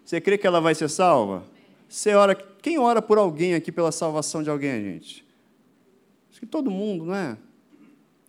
[0.05, 1.45] Você crê que ela vai ser salva?
[1.88, 5.27] Você ora, quem ora por alguém aqui pela salvação de alguém, gente?
[6.31, 7.37] Acho que todo mundo, não é?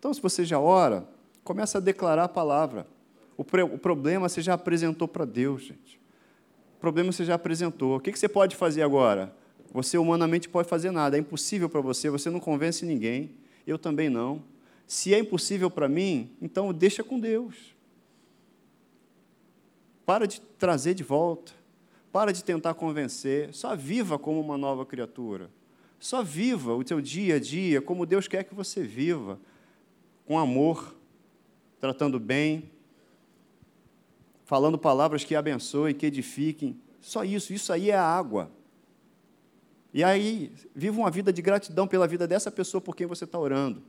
[0.01, 1.07] Então, se você já ora,
[1.43, 2.87] começa a declarar a palavra.
[3.37, 6.01] O, o problema você já apresentou para Deus, gente
[6.81, 7.97] problema você já apresentou.
[7.97, 9.33] O que você pode fazer agora?
[9.71, 13.29] Você humanamente pode fazer nada, é impossível para você, você não convence ninguém,
[13.65, 14.43] eu também não.
[14.87, 17.55] Se é impossível para mim, então deixa com Deus.
[20.05, 21.53] Para de trazer de volta,
[22.11, 25.49] para de tentar convencer, só viva como uma nova criatura.
[25.99, 29.39] Só viva o teu dia a dia como Deus quer que você viva,
[30.25, 30.95] com amor,
[31.79, 32.69] tratando bem,
[34.45, 36.79] falando palavras que abençoem, que edifiquem.
[36.99, 38.51] Só isso, isso aí é a água.
[39.93, 43.37] E aí, viva uma vida de gratidão pela vida dessa pessoa por quem você está
[43.37, 43.81] orando.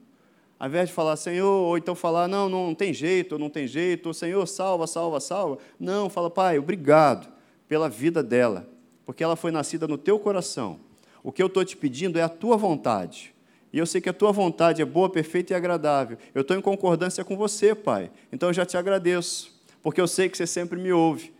[0.58, 4.06] Ao invés de falar, Senhor, ou então falar, não, não tem jeito, não tem jeito,
[4.06, 5.58] ou Senhor, salva, salva, salva.
[5.78, 7.32] Não, fala, Pai, obrigado
[7.68, 8.68] pela vida dela,
[9.04, 10.78] porque ela foi nascida no teu coração.
[11.22, 13.34] O que eu estou te pedindo é a tua vontade.
[13.72, 16.18] E eu sei que a tua vontade é boa, perfeita e agradável.
[16.34, 18.10] Eu estou em concordância com você, Pai.
[18.30, 21.32] Então eu já te agradeço porque eu sei que você sempre me ouve.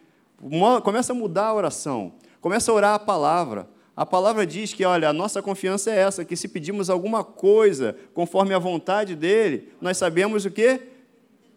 [0.83, 3.69] Começa a mudar a oração, começa a orar a palavra.
[3.95, 7.95] A palavra diz que, olha, a nossa confiança é essa, que se pedimos alguma coisa
[8.15, 10.81] conforme a vontade dele, nós sabemos o quê?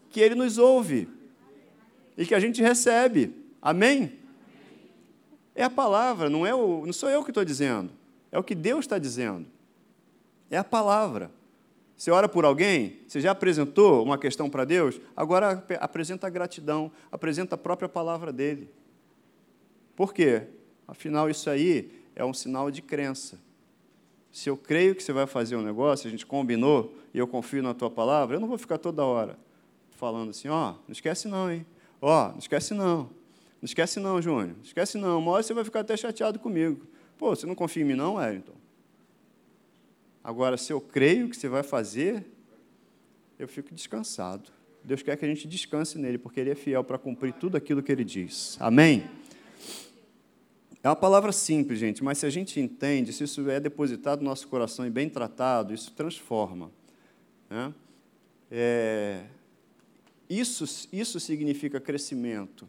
[0.09, 1.07] Que ele nos ouve
[2.17, 3.33] e que a gente recebe.
[3.61, 4.19] Amém?
[5.55, 7.89] É a palavra, não, é o, não sou eu que estou dizendo,
[8.29, 9.47] é o que Deus está dizendo.
[10.49, 11.31] É a palavra.
[11.95, 12.99] Você ora por alguém?
[13.07, 14.99] Você já apresentou uma questão para Deus?
[15.15, 18.69] Agora apresenta a gratidão, apresenta a própria palavra dele.
[19.95, 20.43] Por quê?
[20.87, 23.39] Afinal, isso aí é um sinal de crença.
[24.31, 27.63] Se eu creio que você vai fazer um negócio, a gente combinou e eu confio
[27.63, 29.37] na tua palavra, eu não vou ficar toda hora
[29.91, 31.65] falando assim: ó, oh, não esquece não, hein?
[32.01, 32.97] Ó, oh, não esquece não.
[32.97, 34.55] Não esquece não, Júnior.
[34.57, 35.19] Não esquece não.
[35.19, 36.85] Uma hora você vai ficar até chateado comigo.
[37.17, 38.53] Pô, você não confia em mim não, Wellington?
[40.25, 42.25] Agora, se eu creio que você vai fazer,
[43.37, 44.49] eu fico descansado.
[44.83, 47.83] Deus quer que a gente descanse nele, porque ele é fiel para cumprir tudo aquilo
[47.83, 48.57] que ele diz.
[48.59, 49.07] Amém?
[50.81, 54.25] É uma palavra simples, gente, mas se a gente entende, se isso é depositado no
[54.25, 56.71] nosso coração e bem tratado, isso transforma.
[57.47, 57.71] Né?
[58.49, 59.25] É,
[60.27, 62.67] isso, isso significa crescimento.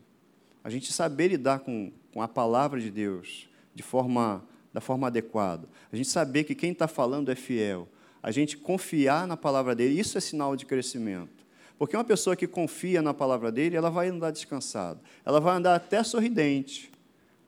[0.63, 4.45] A gente saber lidar com, com a palavra de Deus de forma,
[4.77, 5.67] da forma adequada.
[5.91, 7.89] A gente saber que quem está falando é fiel.
[8.23, 11.47] A gente confiar na palavra dele, isso é sinal de crescimento.
[11.79, 15.01] Porque uma pessoa que confia na palavra dele, ela vai andar descansada.
[15.25, 16.93] Ela vai andar até sorridente.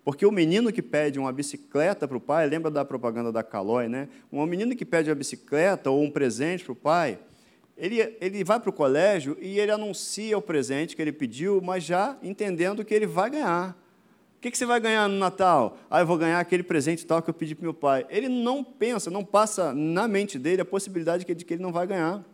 [0.02, 3.88] Porque o menino que pede uma bicicleta para o pai, lembra da propaganda da Calói,
[3.88, 4.08] né?
[4.32, 7.18] Um menino que pede uma bicicleta ou um presente para o pai,
[7.76, 11.84] ele, ele vai para o colégio e ele anuncia o presente que ele pediu, mas
[11.84, 13.76] já entendendo que ele vai ganhar.
[14.38, 15.76] O que, que você vai ganhar no Natal?
[15.90, 18.06] Ah, eu vou ganhar aquele presente tal que eu pedi para meu pai.
[18.08, 21.88] Ele não pensa, não passa na mente dele a possibilidade de que ele não vai
[21.88, 22.24] ganhar.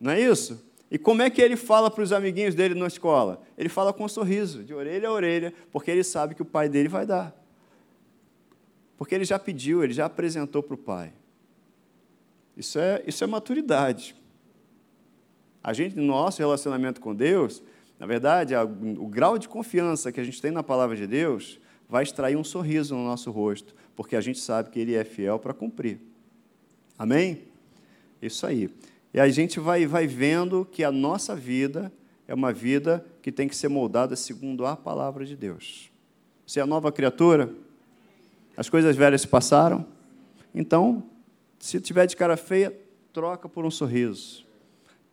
[0.00, 0.64] Não é isso?
[0.88, 3.42] E como é que ele fala para os amiguinhos dele na escola?
[3.58, 6.68] Ele fala com um sorriso, de orelha a orelha, porque ele sabe que o pai
[6.68, 7.34] dele vai dar.
[8.96, 11.12] Porque ele já pediu, ele já apresentou para o pai.
[12.56, 14.14] Isso é, isso é maturidade.
[15.64, 17.62] A gente, no nosso relacionamento com Deus,
[18.02, 18.52] na verdade,
[18.98, 22.42] o grau de confiança que a gente tem na palavra de Deus vai extrair um
[22.42, 26.00] sorriso no nosso rosto, porque a gente sabe que Ele é fiel para cumprir.
[26.98, 27.44] Amém?
[28.20, 28.68] Isso aí.
[29.14, 31.92] E a gente vai, vai vendo que a nossa vida
[32.26, 35.88] é uma vida que tem que ser moldada segundo a palavra de Deus.
[36.44, 37.54] Você é nova criatura?
[38.56, 39.86] As coisas velhas se passaram?
[40.52, 41.04] Então,
[41.60, 42.76] se tiver de cara feia,
[43.12, 44.44] troca por um sorriso.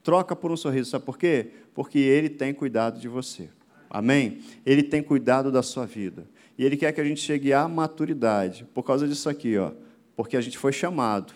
[0.10, 0.89] Troca por um sorriso.
[0.89, 1.52] Sabe por quê?
[1.72, 3.48] Porque Ele tem cuidado de você.
[3.88, 4.39] Amém?
[4.65, 6.28] Ele tem cuidado da sua vida.
[6.58, 8.65] E Ele quer que a gente chegue à maturidade.
[8.74, 9.72] Por causa disso aqui, ó.
[10.15, 11.32] Porque a gente foi chamado.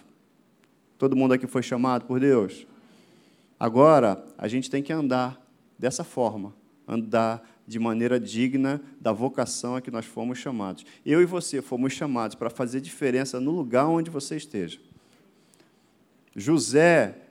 [0.97, 2.65] Todo mundo aqui foi chamado por Deus?
[3.59, 5.39] Agora, a gente tem que andar
[5.77, 6.51] dessa forma,
[6.87, 10.83] andar de maneira digna da vocação a que nós fomos chamados.
[11.05, 14.79] Eu e você fomos chamados para fazer diferença no lugar onde você esteja.
[16.35, 17.22] José,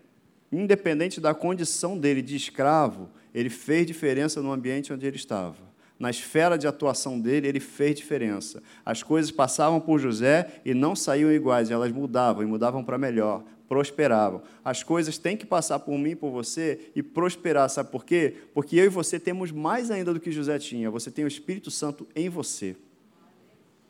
[0.59, 6.11] independente da condição dele de escravo, ele fez diferença no ambiente onde ele estava na
[6.11, 8.61] esfera de atuação dele, ele fez diferença.
[8.85, 13.45] As coisas passavam por José e não saíam iguais, elas mudavam e mudavam para melhor,
[13.69, 14.43] prosperavam.
[14.65, 17.71] As coisas têm que passar por mim, por você e prosperar.
[17.71, 18.35] Sabe por quê?
[18.53, 20.91] Porque eu e você temos mais ainda do que José tinha.
[20.91, 22.75] Você tem o Espírito Santo em você.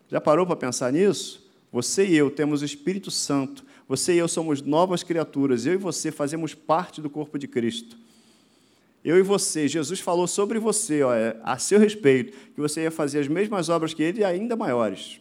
[0.07, 1.51] Já parou para pensar nisso?
[1.72, 3.64] Você e eu temos o Espírito Santo.
[3.88, 5.66] Você e eu somos novas criaturas.
[5.66, 7.97] Eu e você fazemos parte do corpo de Cristo
[9.05, 12.90] eu e você, Jesus falou sobre você, ó, é, a seu respeito, que você ia
[12.90, 15.21] fazer as mesmas obras que ele e ainda maiores.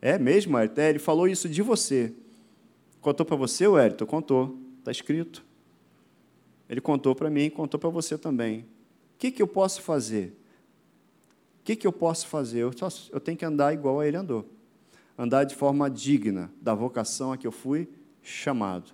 [0.00, 2.12] É mesmo, até ele falou isso de você.
[3.00, 4.04] Contou para você, Wellington?
[4.04, 5.42] Contou, está escrito.
[6.68, 8.60] Ele contou para mim, contou para você também.
[8.60, 8.64] O
[9.18, 10.36] que, que eu posso fazer?
[11.60, 12.60] O que, que eu posso fazer?
[12.60, 14.44] Eu, só, eu tenho que andar igual a ele andou.
[15.18, 17.88] Andar de forma digna da vocação a que eu fui
[18.22, 18.92] chamado.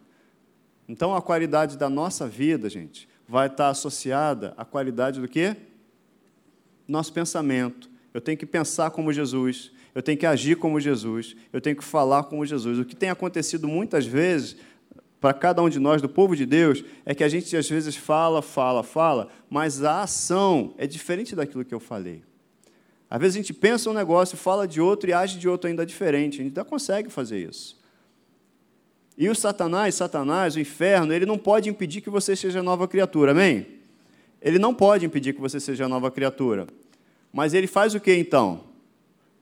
[0.89, 5.55] Então, a qualidade da nossa vida, gente, vai estar associada à qualidade do quê?
[6.87, 7.91] Nosso pensamento.
[8.15, 11.85] Eu tenho que pensar como Jesus, eu tenho que agir como Jesus, eu tenho que
[11.85, 12.79] falar como Jesus.
[12.79, 14.57] O que tem acontecido muitas vezes
[15.21, 17.97] para cada um de nós, do povo de Deus, é que a gente às vezes
[17.97, 22.23] fala, fala, fala, mas a ação é diferente daquilo que eu falei.
[23.11, 25.87] Às vezes a gente pensa um negócio, fala de outro e age de outro ainda
[25.87, 26.35] diferente.
[26.35, 27.79] A gente ainda consegue fazer isso.
[29.17, 33.33] E o Satanás, Satanás, o inferno, ele não pode impedir que você seja nova criatura,
[33.33, 33.67] amém?
[34.41, 36.67] Ele não pode impedir que você seja nova criatura.
[37.33, 38.65] Mas ele faz o que então?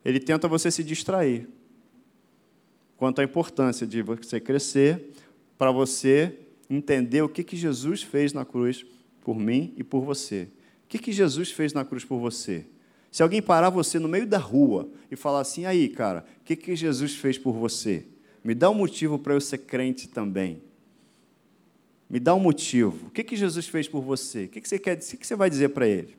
[0.05, 1.46] Ele tenta você se distrair.
[2.96, 5.12] Quanto à importância de você crescer,
[5.59, 6.38] para você
[6.70, 8.85] entender o que, que Jesus fez na cruz
[9.22, 10.48] por mim e por você.
[10.85, 12.64] O que, que Jesus fez na cruz por você?
[13.16, 16.55] Se alguém parar você no meio da rua e falar assim, aí, cara, o que,
[16.55, 18.05] que Jesus fez por você?
[18.44, 20.61] Me dá um motivo para eu ser crente também.
[22.11, 23.07] Me dá um motivo.
[23.07, 24.44] O que, que Jesus fez por você?
[24.44, 24.98] O que, que você quer?
[24.98, 26.14] O que você vai dizer para ele?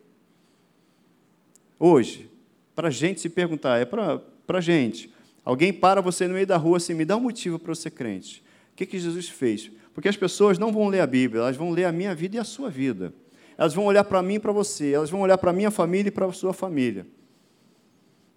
[1.77, 2.31] Hoje,
[2.75, 5.13] para a gente se perguntar, é para a gente.
[5.45, 7.91] Alguém para você no meio da rua assim, me dá um motivo para eu ser
[7.91, 8.43] crente.
[8.75, 9.69] que, que Jesus fez?
[9.93, 12.39] Porque as pessoas não vão ler a Bíblia, elas vão ler a minha vida e
[12.39, 13.13] a sua vida.
[13.58, 16.10] Elas vão olhar para mim e para você, elas vão olhar para a minha família
[16.10, 17.08] e para a sua família.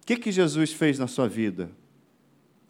[0.01, 1.69] O que, que Jesus fez na sua vida?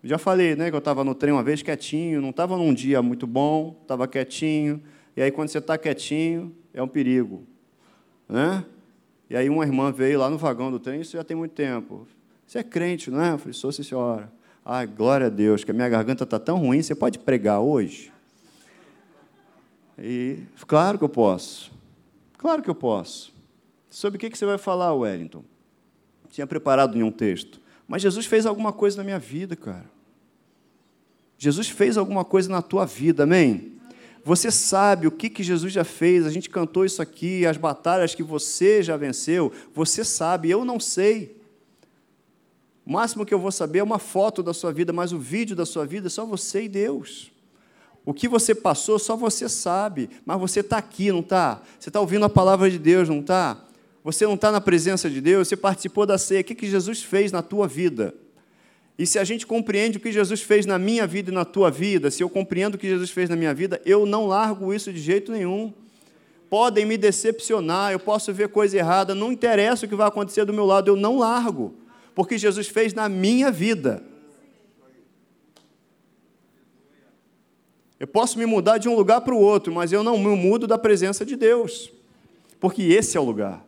[0.03, 3.01] Já falei, né, que eu estava no trem uma vez quietinho, não estava num dia
[3.01, 4.81] muito bom, estava quietinho.
[5.15, 7.43] E aí, quando você está quietinho, é um perigo.
[8.27, 8.65] Né?
[9.29, 12.07] E aí, uma irmã veio lá no vagão do trem, isso já tem muito tempo.
[12.45, 13.31] Você é crente, não é?
[13.31, 14.31] Eu falei, sou, sim, senhora.
[14.65, 18.11] Ai, glória a Deus, que a minha garganta está tão ruim, você pode pregar hoje?
[19.97, 21.71] E, claro que eu posso.
[22.41, 23.31] Claro que eu posso.
[23.87, 25.43] Sobre o que você vai falar, Wellington?
[26.31, 27.61] Tinha preparado nenhum texto.
[27.87, 29.85] Mas Jesus fez alguma coisa na minha vida, cara.
[31.37, 33.73] Jesus fez alguma coisa na tua vida, amém?
[34.23, 38.15] Você sabe o que, que Jesus já fez, a gente cantou isso aqui, as batalhas
[38.15, 41.39] que você já venceu, você sabe, eu não sei.
[42.83, 45.55] O máximo que eu vou saber é uma foto da sua vida, mas o vídeo
[45.55, 47.31] da sua vida é só você e Deus.
[48.05, 51.61] O que você passou, só você sabe, mas você está aqui, não está?
[51.79, 53.57] Você está ouvindo a palavra de Deus, não está?
[54.03, 56.41] Você não está na presença de Deus, você participou da ceia.
[56.41, 58.15] O que, que Jesus fez na tua vida?
[58.97, 61.69] E se a gente compreende o que Jesus fez na minha vida e na tua
[61.69, 64.91] vida, se eu compreendo o que Jesus fez na minha vida, eu não largo isso
[64.91, 65.71] de jeito nenhum.
[66.49, 70.53] Podem me decepcionar, eu posso ver coisa errada, não interessa o que vai acontecer do
[70.53, 71.73] meu lado, eu não largo,
[72.13, 74.03] porque Jesus fez na minha vida.
[78.01, 80.65] Eu posso me mudar de um lugar para o outro, mas eu não me mudo
[80.65, 81.93] da presença de Deus,
[82.59, 83.63] porque esse é o lugar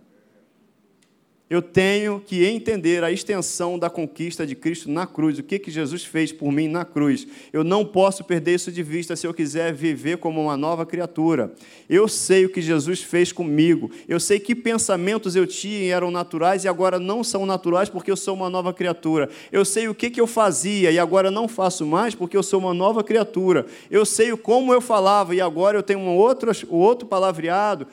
[1.54, 5.70] eu tenho que entender a extensão da conquista de Cristo na cruz, o que, que
[5.70, 7.28] Jesus fez por mim na cruz.
[7.54, 11.54] Eu não posso perder isso de vista se eu quiser viver como uma nova criatura.
[11.88, 16.10] Eu sei o que Jesus fez comigo, eu sei que pensamentos eu tinha e eram
[16.10, 19.30] naturais e agora não são naturais porque eu sou uma nova criatura.
[19.52, 22.60] Eu sei o que, que eu fazia e agora não faço mais porque eu sou
[22.62, 23.68] uma nova criatura.
[23.92, 27.86] Eu sei como eu falava e agora eu tenho um outro, outro palavreado,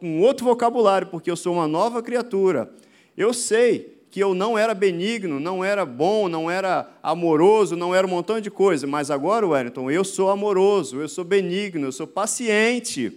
[0.00, 2.72] um outro vocabulário porque eu sou uma nova criatura.
[3.16, 8.06] Eu sei que eu não era benigno, não era bom, não era amoroso, não era
[8.06, 12.06] um montão de coisa, mas agora, Wellington, eu sou amoroso, eu sou benigno, eu sou
[12.06, 13.10] paciente.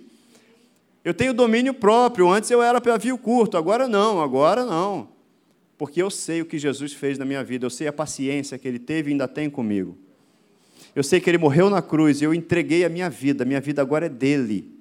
[1.04, 2.30] Eu tenho domínio próprio.
[2.30, 5.10] Antes eu era pavio curto, agora não, agora não.
[5.78, 8.68] Porque eu sei o que Jesus fez na minha vida, eu sei a paciência que
[8.68, 9.98] ele teve e ainda tem comigo.
[10.96, 13.82] Eu sei que ele morreu na cruz e eu entreguei a minha vida, minha vida
[13.82, 14.75] agora é dele.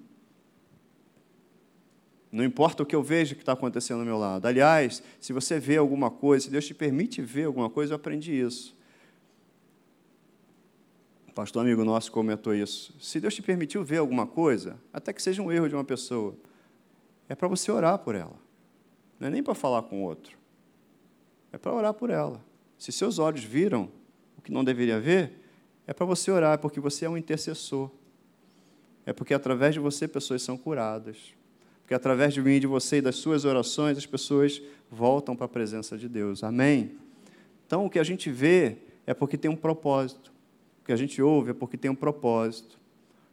[2.34, 4.44] Não importa o que eu vejo que está acontecendo ao meu lado.
[4.46, 8.32] Aliás, se você vê alguma coisa, se Deus te permite ver alguma coisa, eu aprendi
[8.32, 8.76] isso.
[11.28, 12.92] O pastor amigo nosso comentou isso.
[12.98, 16.34] Se Deus te permitiu ver alguma coisa, até que seja um erro de uma pessoa,
[17.28, 18.36] é para você orar por ela.
[19.20, 20.36] Não é nem para falar com o outro.
[21.52, 22.44] É para orar por ela.
[22.76, 23.88] Se seus olhos viram
[24.36, 25.38] o que não deveria ver,
[25.86, 27.92] é para você orar, porque você é um intercessor.
[29.06, 31.32] É porque através de você pessoas são curadas.
[31.84, 35.48] Porque através de mim de você e das suas orações, as pessoas voltam para a
[35.48, 36.42] presença de Deus.
[36.42, 36.92] Amém?
[37.66, 40.32] Então, o que a gente vê é porque tem um propósito.
[40.82, 42.80] O que a gente ouve é porque tem um propósito.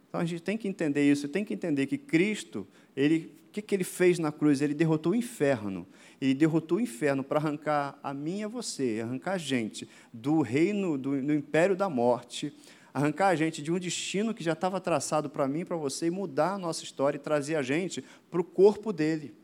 [0.06, 1.28] Então, a gente tem que entender isso.
[1.28, 4.60] Tem que entender que Cristo, ele, o que, que ele fez na cruz?
[4.60, 5.86] Ele derrotou o inferno.
[6.20, 10.42] Ele derrotou o inferno para arrancar a mim e a você, arrancar a gente do
[10.42, 12.52] reino, do, do império da morte,
[12.92, 16.10] arrancar a gente de um destino que já estava traçado para mim para você e
[16.10, 19.34] mudar a nossa história e trazer a gente para o corpo dele,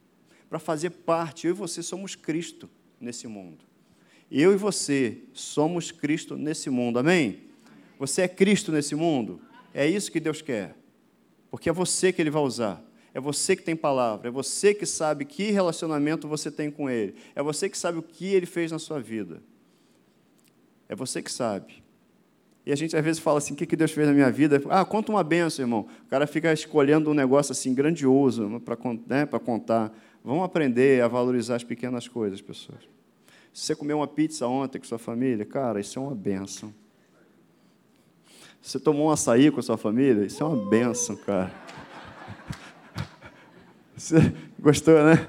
[0.49, 1.47] para fazer parte.
[1.47, 2.69] Eu e você somos Cristo
[3.01, 3.65] nesse mundo.
[4.31, 7.45] Eu e você somos Cristo nesse mundo, amém?
[7.99, 9.41] Você é Cristo nesse mundo?
[9.73, 10.77] É isso que Deus quer,
[11.51, 12.85] porque é você que Ele vai usar.
[13.15, 17.15] É você que tem palavra, é você que sabe que relacionamento você tem com Ele,
[17.35, 19.43] é você que sabe o que Ele fez na sua vida.
[20.89, 21.83] É você que sabe.
[22.69, 24.63] E a gente às vezes fala assim: o que Deus fez na minha vida?
[24.69, 25.89] Ah, conta uma benção, irmão.
[26.05, 28.77] O cara fica escolhendo um negócio assim grandioso para
[29.07, 29.91] né, contar.
[30.23, 32.81] Vamos aprender a valorizar as pequenas coisas, pessoas.
[33.55, 36.71] Se você comeu uma pizza ontem com sua família, cara, isso é uma benção.
[38.61, 41.51] Você tomou um açaí com sua família, isso é uma benção, cara.
[43.97, 45.27] Você gostou, né?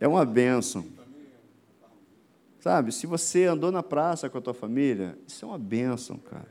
[0.00, 0.97] É uma benção.
[2.60, 6.48] Sabe, se você andou na praça com a tua família, isso é uma bênção, cara.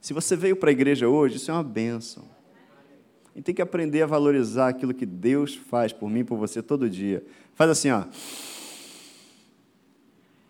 [0.00, 2.24] Se você veio para a igreja hoje, isso é uma bênção.
[3.34, 6.88] E tem que aprender a valorizar aquilo que Deus faz por mim, por você todo
[6.88, 7.24] dia.
[7.54, 8.04] Faz assim, ó.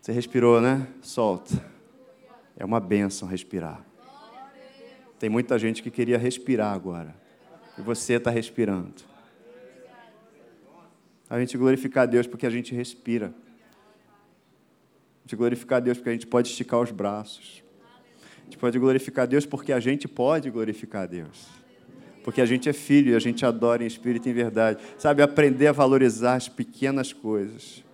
[0.01, 0.87] Você respirou, né?
[1.03, 1.63] Solta.
[2.57, 3.85] É uma bênção respirar.
[5.19, 7.15] Tem muita gente que queria respirar agora.
[7.77, 8.95] E você está respirando.
[11.29, 13.35] A gente glorificar a Deus porque a gente respira
[15.27, 17.63] de glorificar a Deus, porque a gente pode esticar os braços.
[18.45, 21.49] gente pode glorificar a Deus porque a gente pode glorificar a Deus.
[22.23, 24.79] Porque a gente é filho e a gente adora em espírito e em verdade.
[24.97, 27.85] Sabe, aprender a valorizar as pequenas coisas.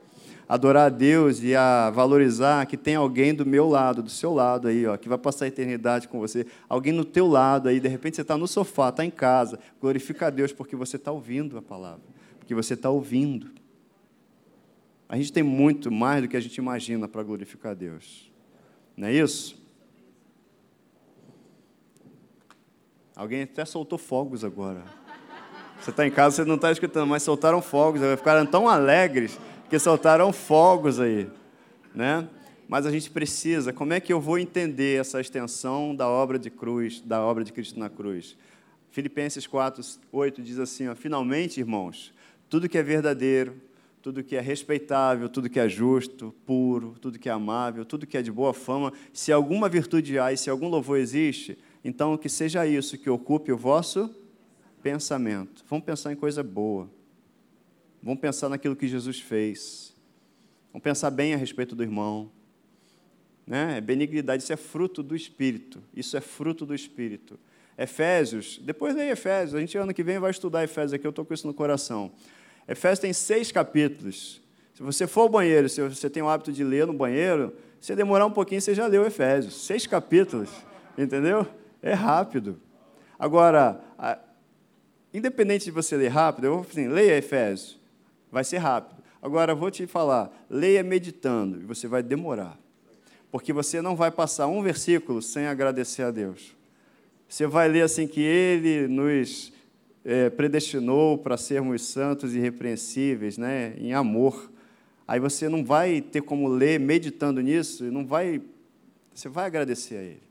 [0.46, 4.68] Adorar a Deus e a valorizar que tem alguém do meu lado, do seu lado
[4.68, 6.46] aí, ó, que vai passar a eternidade com você.
[6.68, 9.58] Alguém no teu lado aí, de repente você está no sofá, está em casa.
[9.80, 12.02] Glorifica a Deus porque você está ouvindo a palavra.
[12.38, 13.61] Porque você está ouvindo.
[15.12, 18.32] A gente tem muito mais do que a gente imagina para glorificar Deus.
[18.96, 19.62] Não é isso?
[23.14, 24.82] Alguém até soltou fogos agora.
[25.78, 29.38] Você está em casa, você não está escutando, mas soltaram fogos, ficaram tão alegres
[29.68, 31.28] que soltaram fogos aí,
[31.94, 32.26] né?
[32.66, 36.48] Mas a gente precisa, como é que eu vou entender essa extensão da obra de
[36.48, 38.34] cruz, da obra de Cristo na cruz?
[38.90, 42.14] Filipenses 4, 8 diz assim, ó, finalmente, irmãos,
[42.48, 43.60] tudo que é verdadeiro,
[44.02, 48.18] tudo que é respeitável, tudo que é justo, puro, tudo que é amável, tudo que
[48.18, 52.28] é de boa fama, se alguma virtude há e se algum louvor existe, então, que
[52.28, 54.14] seja isso que ocupe o vosso
[54.82, 55.64] pensamento.
[55.68, 56.90] Vamos pensar em coisa boa.
[58.02, 59.94] Vamos pensar naquilo que Jesus fez.
[60.72, 62.30] Vamos pensar bem a respeito do irmão.
[63.46, 63.80] Né?
[63.80, 65.82] Benignidade, isso é fruto do Espírito.
[65.94, 67.38] Isso é fruto do Espírito.
[67.76, 71.24] Efésios, depois leia Efésios, a gente ano que vem vai estudar Efésios aqui, eu estou
[71.24, 72.12] com isso no coração.
[72.68, 74.40] Efésios tem seis capítulos.
[74.74, 77.94] Se você for ao banheiro, se você tem o hábito de ler no banheiro, se
[77.94, 79.66] demorar um pouquinho, você já leu Efésios.
[79.66, 80.50] Seis capítulos,
[80.96, 81.46] entendeu?
[81.82, 82.60] É rápido.
[83.18, 84.18] Agora, a,
[85.12, 87.78] independente de você ler rápido, eu vou assim, leia Efésios,
[88.30, 89.02] vai ser rápido.
[89.20, 92.58] Agora, vou te falar, leia meditando, e você vai demorar.
[93.30, 96.56] Porque você não vai passar um versículo sem agradecer a Deus.
[97.28, 99.52] Você vai ler assim que Ele nos
[100.04, 104.50] é, predestinou para sermos santos e irrepreensíveis, né, em amor.
[105.06, 108.40] Aí você não vai ter como ler meditando nisso, não vai,
[109.14, 110.22] você vai agradecer a Ele.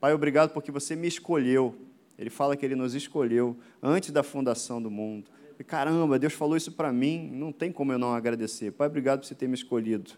[0.00, 1.74] Pai, obrigado porque você me escolheu.
[2.18, 5.30] Ele fala que ele nos escolheu antes da fundação do mundo.
[5.58, 8.72] E caramba, Deus falou isso para mim, não tem como eu não agradecer.
[8.72, 10.12] Pai, obrigado por você ter me escolhido.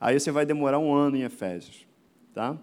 [0.00, 1.86] Aí você vai demorar um ano em Efésios,
[2.34, 2.58] tá?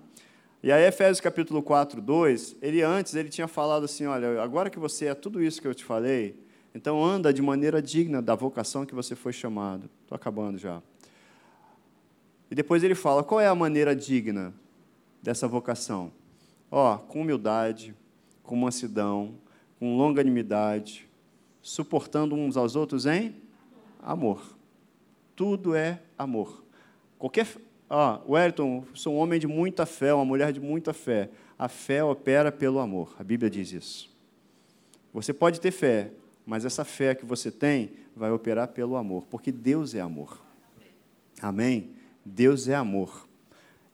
[0.64, 4.78] E aí Efésios capítulo 4, 2, ele antes ele tinha falado assim, olha, agora que
[4.78, 6.40] você é tudo isso que eu te falei,
[6.76, 9.90] então anda de maneira digna da vocação que você foi chamado.
[10.04, 10.82] Estou acabando já.
[12.50, 14.54] E depois ele fala, qual é a maneira digna
[15.22, 16.12] dessa vocação?
[16.70, 17.96] Ó, com humildade,
[18.44, 19.36] com mansidão,
[19.80, 21.10] com longanimidade,
[21.62, 23.36] suportando uns aos outros em
[24.00, 24.56] amor.
[25.36, 26.64] Tudo é amor.
[27.18, 27.48] Qualquer,
[27.92, 31.30] ó, Wellington, sou um homem de muita fé, uma mulher de muita fé.
[31.60, 33.16] A fé opera pelo amor.
[33.20, 34.10] A Bíblia diz isso.
[35.14, 36.12] Você pode ter fé,
[36.46, 40.42] mas essa fé que você tem vai operar pelo amor, porque Deus é amor.
[41.42, 41.92] Amém?
[42.26, 43.28] Deus é amor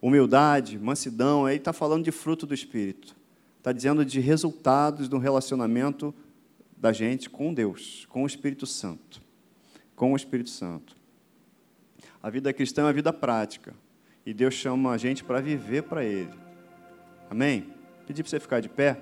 [0.01, 3.15] humildade, mansidão, aí está falando de fruto do Espírito.
[3.57, 6.13] Está dizendo de resultados do relacionamento
[6.77, 9.21] da gente com Deus, com o Espírito Santo.
[9.95, 10.95] Com o Espírito Santo.
[12.21, 13.73] A vida cristã é uma vida prática.
[14.28, 16.34] E Deus chama a gente para viver para Ele.
[17.30, 17.69] Amém?
[18.05, 18.97] Pedir para você ficar de pé.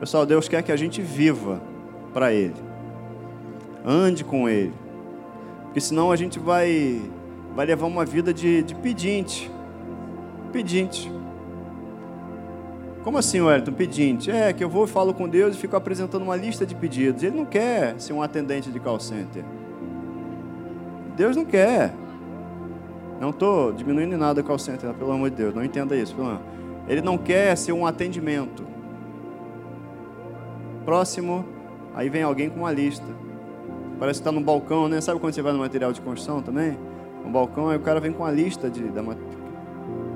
[0.00, 1.60] Pessoal, Deus quer que a gente viva
[2.14, 2.56] para Ele.
[3.84, 4.72] Ande com Ele.
[5.64, 7.02] Porque senão a gente vai,
[7.54, 9.50] vai levar uma vida de, de pedinte.
[10.50, 11.17] Pedinte.
[13.02, 13.72] Como assim, Wellington?
[13.72, 14.30] Pedinte.
[14.30, 17.22] É, que eu vou e falo com Deus e fico apresentando uma lista de pedidos.
[17.22, 19.44] Ele não quer ser um atendente de call center.
[21.16, 21.94] Deus não quer.
[23.20, 25.54] Não estou diminuindo nada o call center, pelo amor de Deus.
[25.54, 26.14] Não entenda isso.
[26.86, 28.66] Ele não quer ser um atendimento.
[30.84, 31.44] Próximo
[31.98, 33.04] Aí vem alguém com uma lista.
[33.98, 35.00] Parece que está no balcão, né?
[35.00, 36.78] Sabe quando você vai no material de construção também?
[37.26, 39.02] Um balcão, aí o cara vem com a lista de da,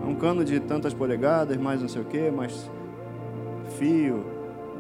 [0.07, 2.71] um cano de tantas polegadas, mais não sei o que, mais
[3.79, 4.25] fio.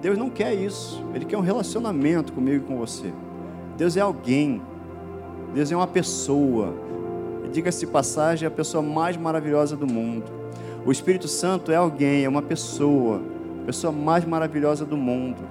[0.01, 1.03] Deus não quer isso.
[1.15, 3.13] Ele quer um relacionamento comigo e com você.
[3.77, 4.61] Deus é alguém.
[5.55, 6.75] Deus é uma pessoa.
[7.53, 10.25] Diga-se passagem, é a pessoa mais maravilhosa do mundo.
[10.85, 13.21] O Espírito Santo é alguém, é uma pessoa,
[13.63, 15.43] a pessoa mais maravilhosa do mundo.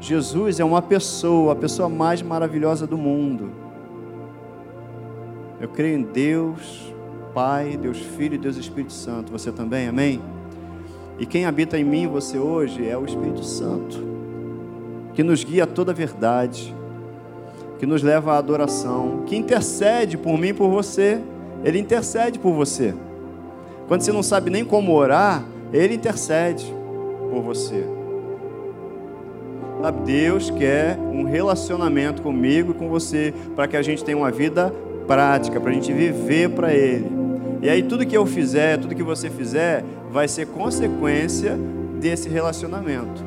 [0.00, 3.50] Jesus é uma pessoa, a pessoa mais maravilhosa do mundo.
[5.60, 6.94] Eu creio em Deus,
[7.36, 9.30] Pai, Deus Filho e Deus Espírito Santo.
[9.30, 10.22] Você também, amém?
[11.18, 14.02] E quem habita em mim, você hoje, é o Espírito Santo,
[15.12, 16.74] que nos guia a toda a verdade,
[17.78, 21.20] que nos leva à adoração, que intercede por mim e por você.
[21.62, 22.94] Ele intercede por você.
[23.86, 26.64] Quando você não sabe nem como orar, ele intercede
[27.30, 27.84] por você.
[30.06, 34.72] Deus quer um relacionamento comigo e com você para que a gente tenha uma vida
[35.06, 37.15] prática, para a gente viver para Ele.
[37.62, 41.58] E aí tudo que eu fizer, tudo que você fizer, vai ser consequência
[42.00, 43.24] desse relacionamento.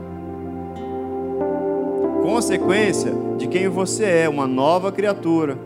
[2.21, 5.57] Consequência de quem você é, uma nova criatura.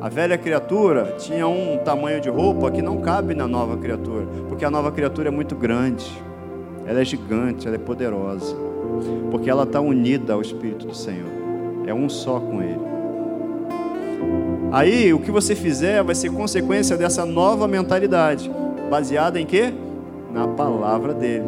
[0.00, 4.64] A velha criatura tinha um tamanho de roupa que não cabe na nova criatura, porque
[4.64, 6.10] a nova criatura é muito grande,
[6.86, 8.56] ela é gigante, ela é poderosa,
[9.30, 11.28] porque ela está unida ao Espírito do Senhor,
[11.86, 12.99] é um só com Ele.
[14.72, 18.50] Aí o que você fizer vai ser consequência dessa nova mentalidade,
[18.88, 19.72] baseada em quê?
[20.32, 21.44] Na palavra dele.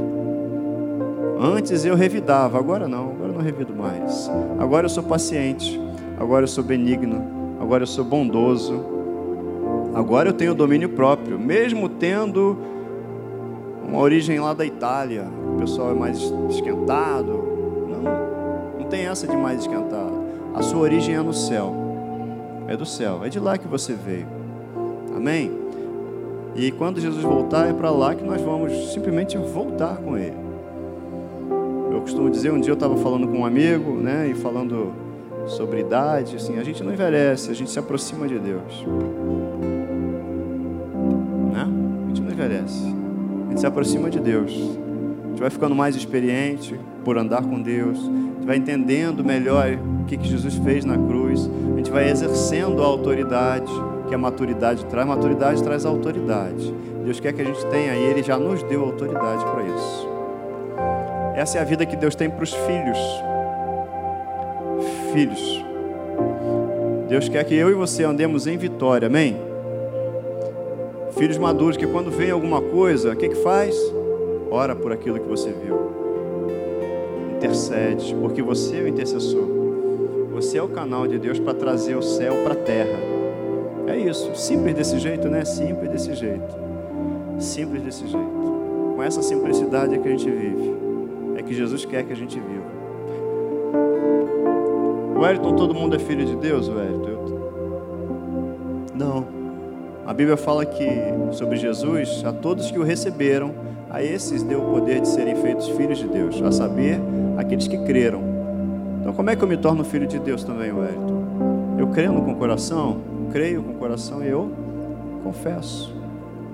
[1.41, 4.31] Antes eu revidava, agora não, agora não revido mais.
[4.59, 5.81] Agora eu sou paciente,
[6.19, 7.25] agora eu sou benigno,
[7.61, 8.85] agora eu sou bondoso,
[9.95, 12.57] agora eu tenho domínio próprio, mesmo tendo
[13.87, 16.19] uma origem lá da Itália, o pessoal é mais
[16.49, 17.43] esquentado.
[17.89, 20.23] Não, não tem essa de mais esquentado.
[20.55, 21.75] A sua origem é no céu,
[22.73, 24.27] é do céu, é de lá que você veio.
[25.15, 25.53] Amém?
[26.57, 30.37] E quando Jesus voltar, é para lá que nós vamos simplesmente voltar com Ele.
[31.91, 34.93] Eu costumo dizer, um dia eu estava falando com um amigo, né, e falando
[35.47, 38.87] sobre idade, assim, a gente não envelhece, a gente se aproxima de Deus.
[41.53, 41.69] Né?
[42.05, 42.85] A gente não envelhece.
[43.47, 44.51] A gente se aproxima de Deus.
[44.51, 47.99] A gente vai ficando mais experiente por andar com Deus.
[48.45, 51.49] Vai entendendo melhor o que, que Jesus fez na cruz.
[51.73, 53.73] A gente vai exercendo a autoridade
[54.09, 55.07] que a maturidade traz.
[55.07, 56.75] Maturidade traz autoridade.
[57.05, 60.09] Deus quer que a gente tenha e Ele já nos deu autoridade para isso.
[61.35, 62.99] Essa é a vida que Deus tem para os filhos
[65.13, 65.65] filhos.
[67.09, 69.37] Deus quer que eu e você andemos em vitória, amém?
[71.19, 73.77] Filhos maduros que quando vem alguma coisa, o que que faz?
[74.51, 76.02] Ora por aquilo que você viu.
[77.43, 79.45] Intercede, porque você é o intercessor.
[80.33, 83.01] Você é o canal de Deus para trazer o céu para a terra.
[83.89, 85.45] É isso, simples desse jeito, né?
[85.45, 86.55] Simples desse jeito.
[87.41, 88.95] Simples desse jeito.
[88.95, 90.73] Com essa simplicidade é que a gente vive.
[91.37, 92.71] É que Jesus quer que a gente viva.
[95.19, 97.41] Wellington, todo mundo é filho de Deus, Wellington?
[98.95, 99.27] Não.
[100.07, 100.87] A Bíblia fala que
[101.33, 103.53] sobre Jesus, a todos que o receberam,
[103.93, 106.99] a esses deu o poder de serem feitos filhos de Deus, a saber,
[107.37, 108.23] aqueles que creram.
[109.01, 111.77] Então, como é que eu me torno filho de Deus também, Wellington?
[111.79, 114.51] Eu creio com o coração, creio com o coração e eu
[115.23, 115.95] confesso.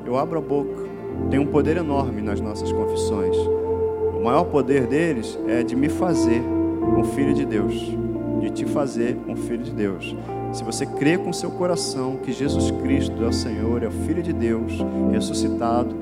[0.04, 0.88] Eu abro a boca.
[1.30, 3.36] Tem um poder enorme nas nossas confissões.
[3.36, 7.96] O maior poder deles é de me fazer um filho de Deus
[8.40, 10.14] de te fazer um filho de Deus.
[10.52, 14.22] Se você crê com seu coração que Jesus Cristo é o Senhor, é o Filho
[14.22, 14.72] de Deus,
[15.12, 15.94] ressuscitado,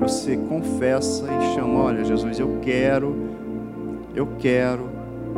[0.00, 3.14] você confessa e chama, olha, Jesus, eu quero,
[4.14, 4.88] eu quero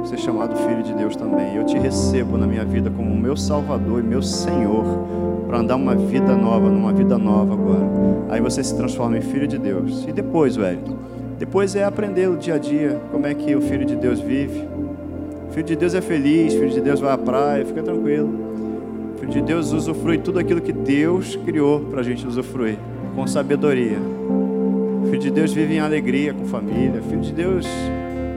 [0.05, 1.57] ser chamado filho de Deus também.
[1.57, 4.85] Eu te recebo na minha vida como meu Salvador e meu Senhor,
[5.47, 7.87] para andar uma vida nova, numa vida nova agora.
[8.31, 10.07] Aí você se transforma em filho de Deus.
[10.09, 10.81] E depois, velho,
[11.39, 14.67] depois é aprender o dia a dia, como é que o filho de Deus vive,
[15.53, 18.33] Filho de Deus é feliz, filho de Deus vai à praia, fica tranquilo.
[19.21, 22.79] Filho de Deus usufrui tudo aquilo que Deus criou para a gente usufruir,
[23.15, 23.99] com sabedoria.
[25.13, 27.03] Filho de Deus vive em alegria com família.
[27.03, 27.67] Filho de Deus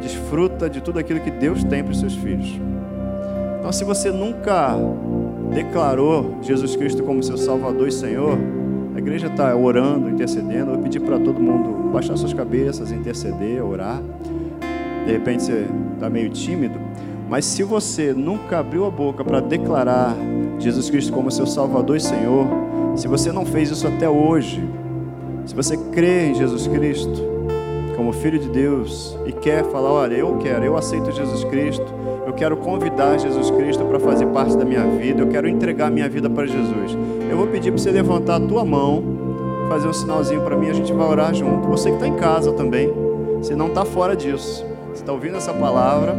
[0.01, 2.59] desfruta de tudo aquilo que Deus tem para os seus filhos.
[3.57, 4.75] Então, se você nunca
[5.53, 8.37] declarou Jesus Cristo como seu Salvador e Senhor,
[8.93, 10.71] a igreja está orando, intercedendo.
[10.71, 14.01] Eu vou pedir para todo mundo baixar suas cabeças, interceder, orar.
[15.05, 16.77] De repente você está meio tímido,
[17.29, 20.13] mas se você nunca abriu a boca para declarar
[20.59, 22.45] Jesus Cristo como seu Salvador e Senhor,
[22.97, 24.61] se você não fez isso até hoje,
[25.45, 27.35] se você crê em Jesus Cristo
[27.95, 31.85] como Filho de Deus e quer falar, olha, eu quero, eu aceito Jesus Cristo,
[32.25, 36.09] eu quero convidar Jesus Cristo para fazer parte da minha vida, eu quero entregar minha
[36.09, 36.97] vida para Jesus.
[37.29, 39.03] Eu vou pedir para você levantar a tua mão,
[39.69, 41.67] fazer um sinalzinho para mim, a gente vai orar junto.
[41.67, 42.91] Você que está em casa também,
[43.37, 46.15] você não está fora disso, você está ouvindo essa palavra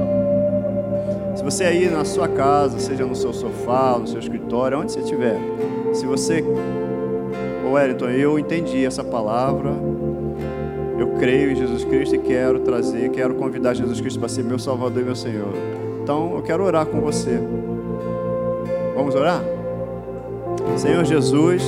[1.36, 5.00] se você aí na sua casa, seja no seu sofá, no seu escritório, onde você
[5.00, 5.38] estiver,
[5.92, 6.42] se você,
[7.72, 9.70] Wellington, eu entendi essa palavra,
[10.98, 14.58] eu creio em Jesus Cristo e quero trazer, quero convidar Jesus Cristo para ser meu
[14.58, 15.52] Salvador e meu Senhor.
[16.02, 17.40] Então eu quero orar com você.
[18.94, 19.42] Vamos orar?
[20.76, 21.62] Senhor Jesus,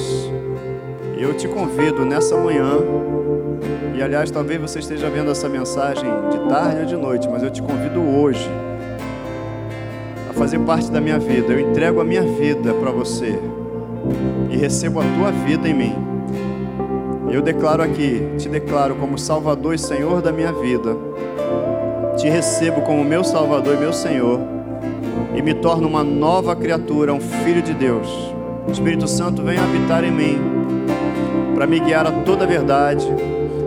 [1.19, 2.79] eu te convido nessa manhã,
[3.97, 7.51] e aliás, talvez você esteja vendo essa mensagem de tarde ou de noite, mas eu
[7.51, 8.49] te convido hoje
[10.39, 11.53] fazer parte da minha vida.
[11.53, 13.37] Eu entrego a minha vida para você
[14.51, 15.95] e recebo a tua vida em mim.
[17.31, 20.97] Eu declaro aqui, te declaro como Salvador e Senhor da minha vida.
[22.17, 24.41] te recebo como meu Salvador e meu Senhor
[25.37, 28.09] e me torno uma nova criatura, um filho de Deus.
[28.67, 30.39] O Espírito Santo vem habitar em mim
[31.55, 33.07] para me guiar a toda a verdade,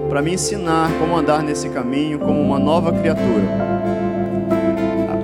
[0.10, 3.72] para me ensinar como andar nesse caminho como uma nova criatura.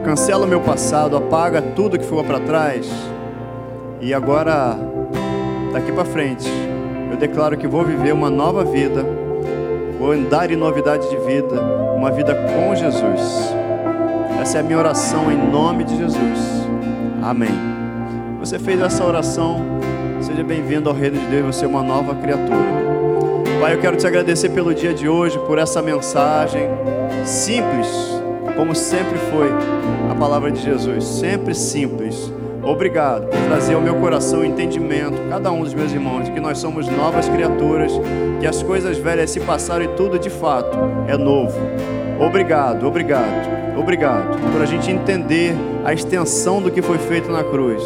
[0.06, 2.90] Cancela o meu passado, apaga tudo que ficou para trás
[4.00, 4.78] e agora,
[5.72, 6.48] daqui para frente,
[7.12, 9.06] eu declaro que vou viver uma nova vida,
[9.98, 11.62] vou andar em novidade de vida,
[11.96, 13.54] uma vida com Jesus.
[14.42, 16.68] Essa é a minha oração em nome de Jesus.
[17.22, 17.50] Amém.
[18.40, 19.62] Você fez essa oração,
[20.22, 22.88] seja bem-vindo ao reino de Deus, você é uma nova criatura.
[23.60, 26.70] Pai, eu quero te agradecer pelo dia de hoje, por essa mensagem
[27.26, 27.88] simples,
[28.56, 29.50] como sempre foi
[30.12, 32.32] a palavra de Jesus, sempre simples
[32.68, 36.40] Obrigado por trazer ao meu coração o entendimento, cada um dos meus irmãos, de que
[36.42, 37.94] nós somos novas criaturas,
[38.42, 41.58] que as coisas velhas se passaram e tudo de fato é novo.
[42.20, 45.56] Obrigado, obrigado, obrigado por a gente entender
[45.86, 47.82] a extensão do que foi feito na cruz,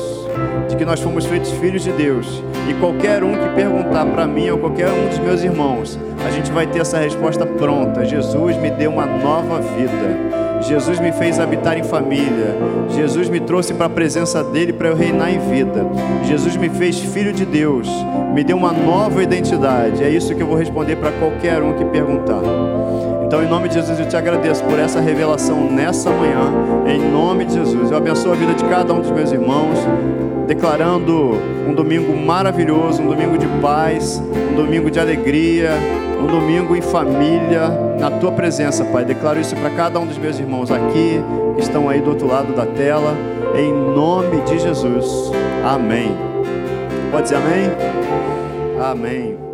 [0.68, 2.44] de que nós fomos feitos filhos de Deus.
[2.68, 6.52] E qualquer um que perguntar para mim ou qualquer um dos meus irmãos, a gente
[6.52, 10.51] vai ter essa resposta pronta: Jesus me deu uma nova vida.
[10.62, 12.56] Jesus me fez habitar em família.
[12.90, 15.86] Jesus me trouxe para a presença dele para eu reinar em vida.
[16.26, 17.88] Jesus me fez filho de Deus.
[18.34, 20.04] Me deu uma nova identidade.
[20.04, 22.42] É isso que eu vou responder para qualquer um que perguntar.
[23.26, 26.52] Então, em nome de Jesus, eu te agradeço por essa revelação nessa manhã.
[26.86, 29.80] Em nome de Jesus, eu abençoo a vida de cada um dos meus irmãos,
[30.54, 31.32] declarando
[31.66, 34.22] um domingo maravilhoso, um domingo de paz,
[34.52, 35.72] um domingo de alegria,
[36.22, 39.06] um domingo em família, na tua presença, Pai.
[39.06, 41.24] Declaro isso para cada um dos meus irmãos aqui,
[41.56, 43.16] que estão aí do outro lado da tela,
[43.56, 45.32] em nome de Jesus.
[45.64, 46.12] Amém.
[47.12, 47.72] Pode dizer amém?
[48.78, 49.51] Amém.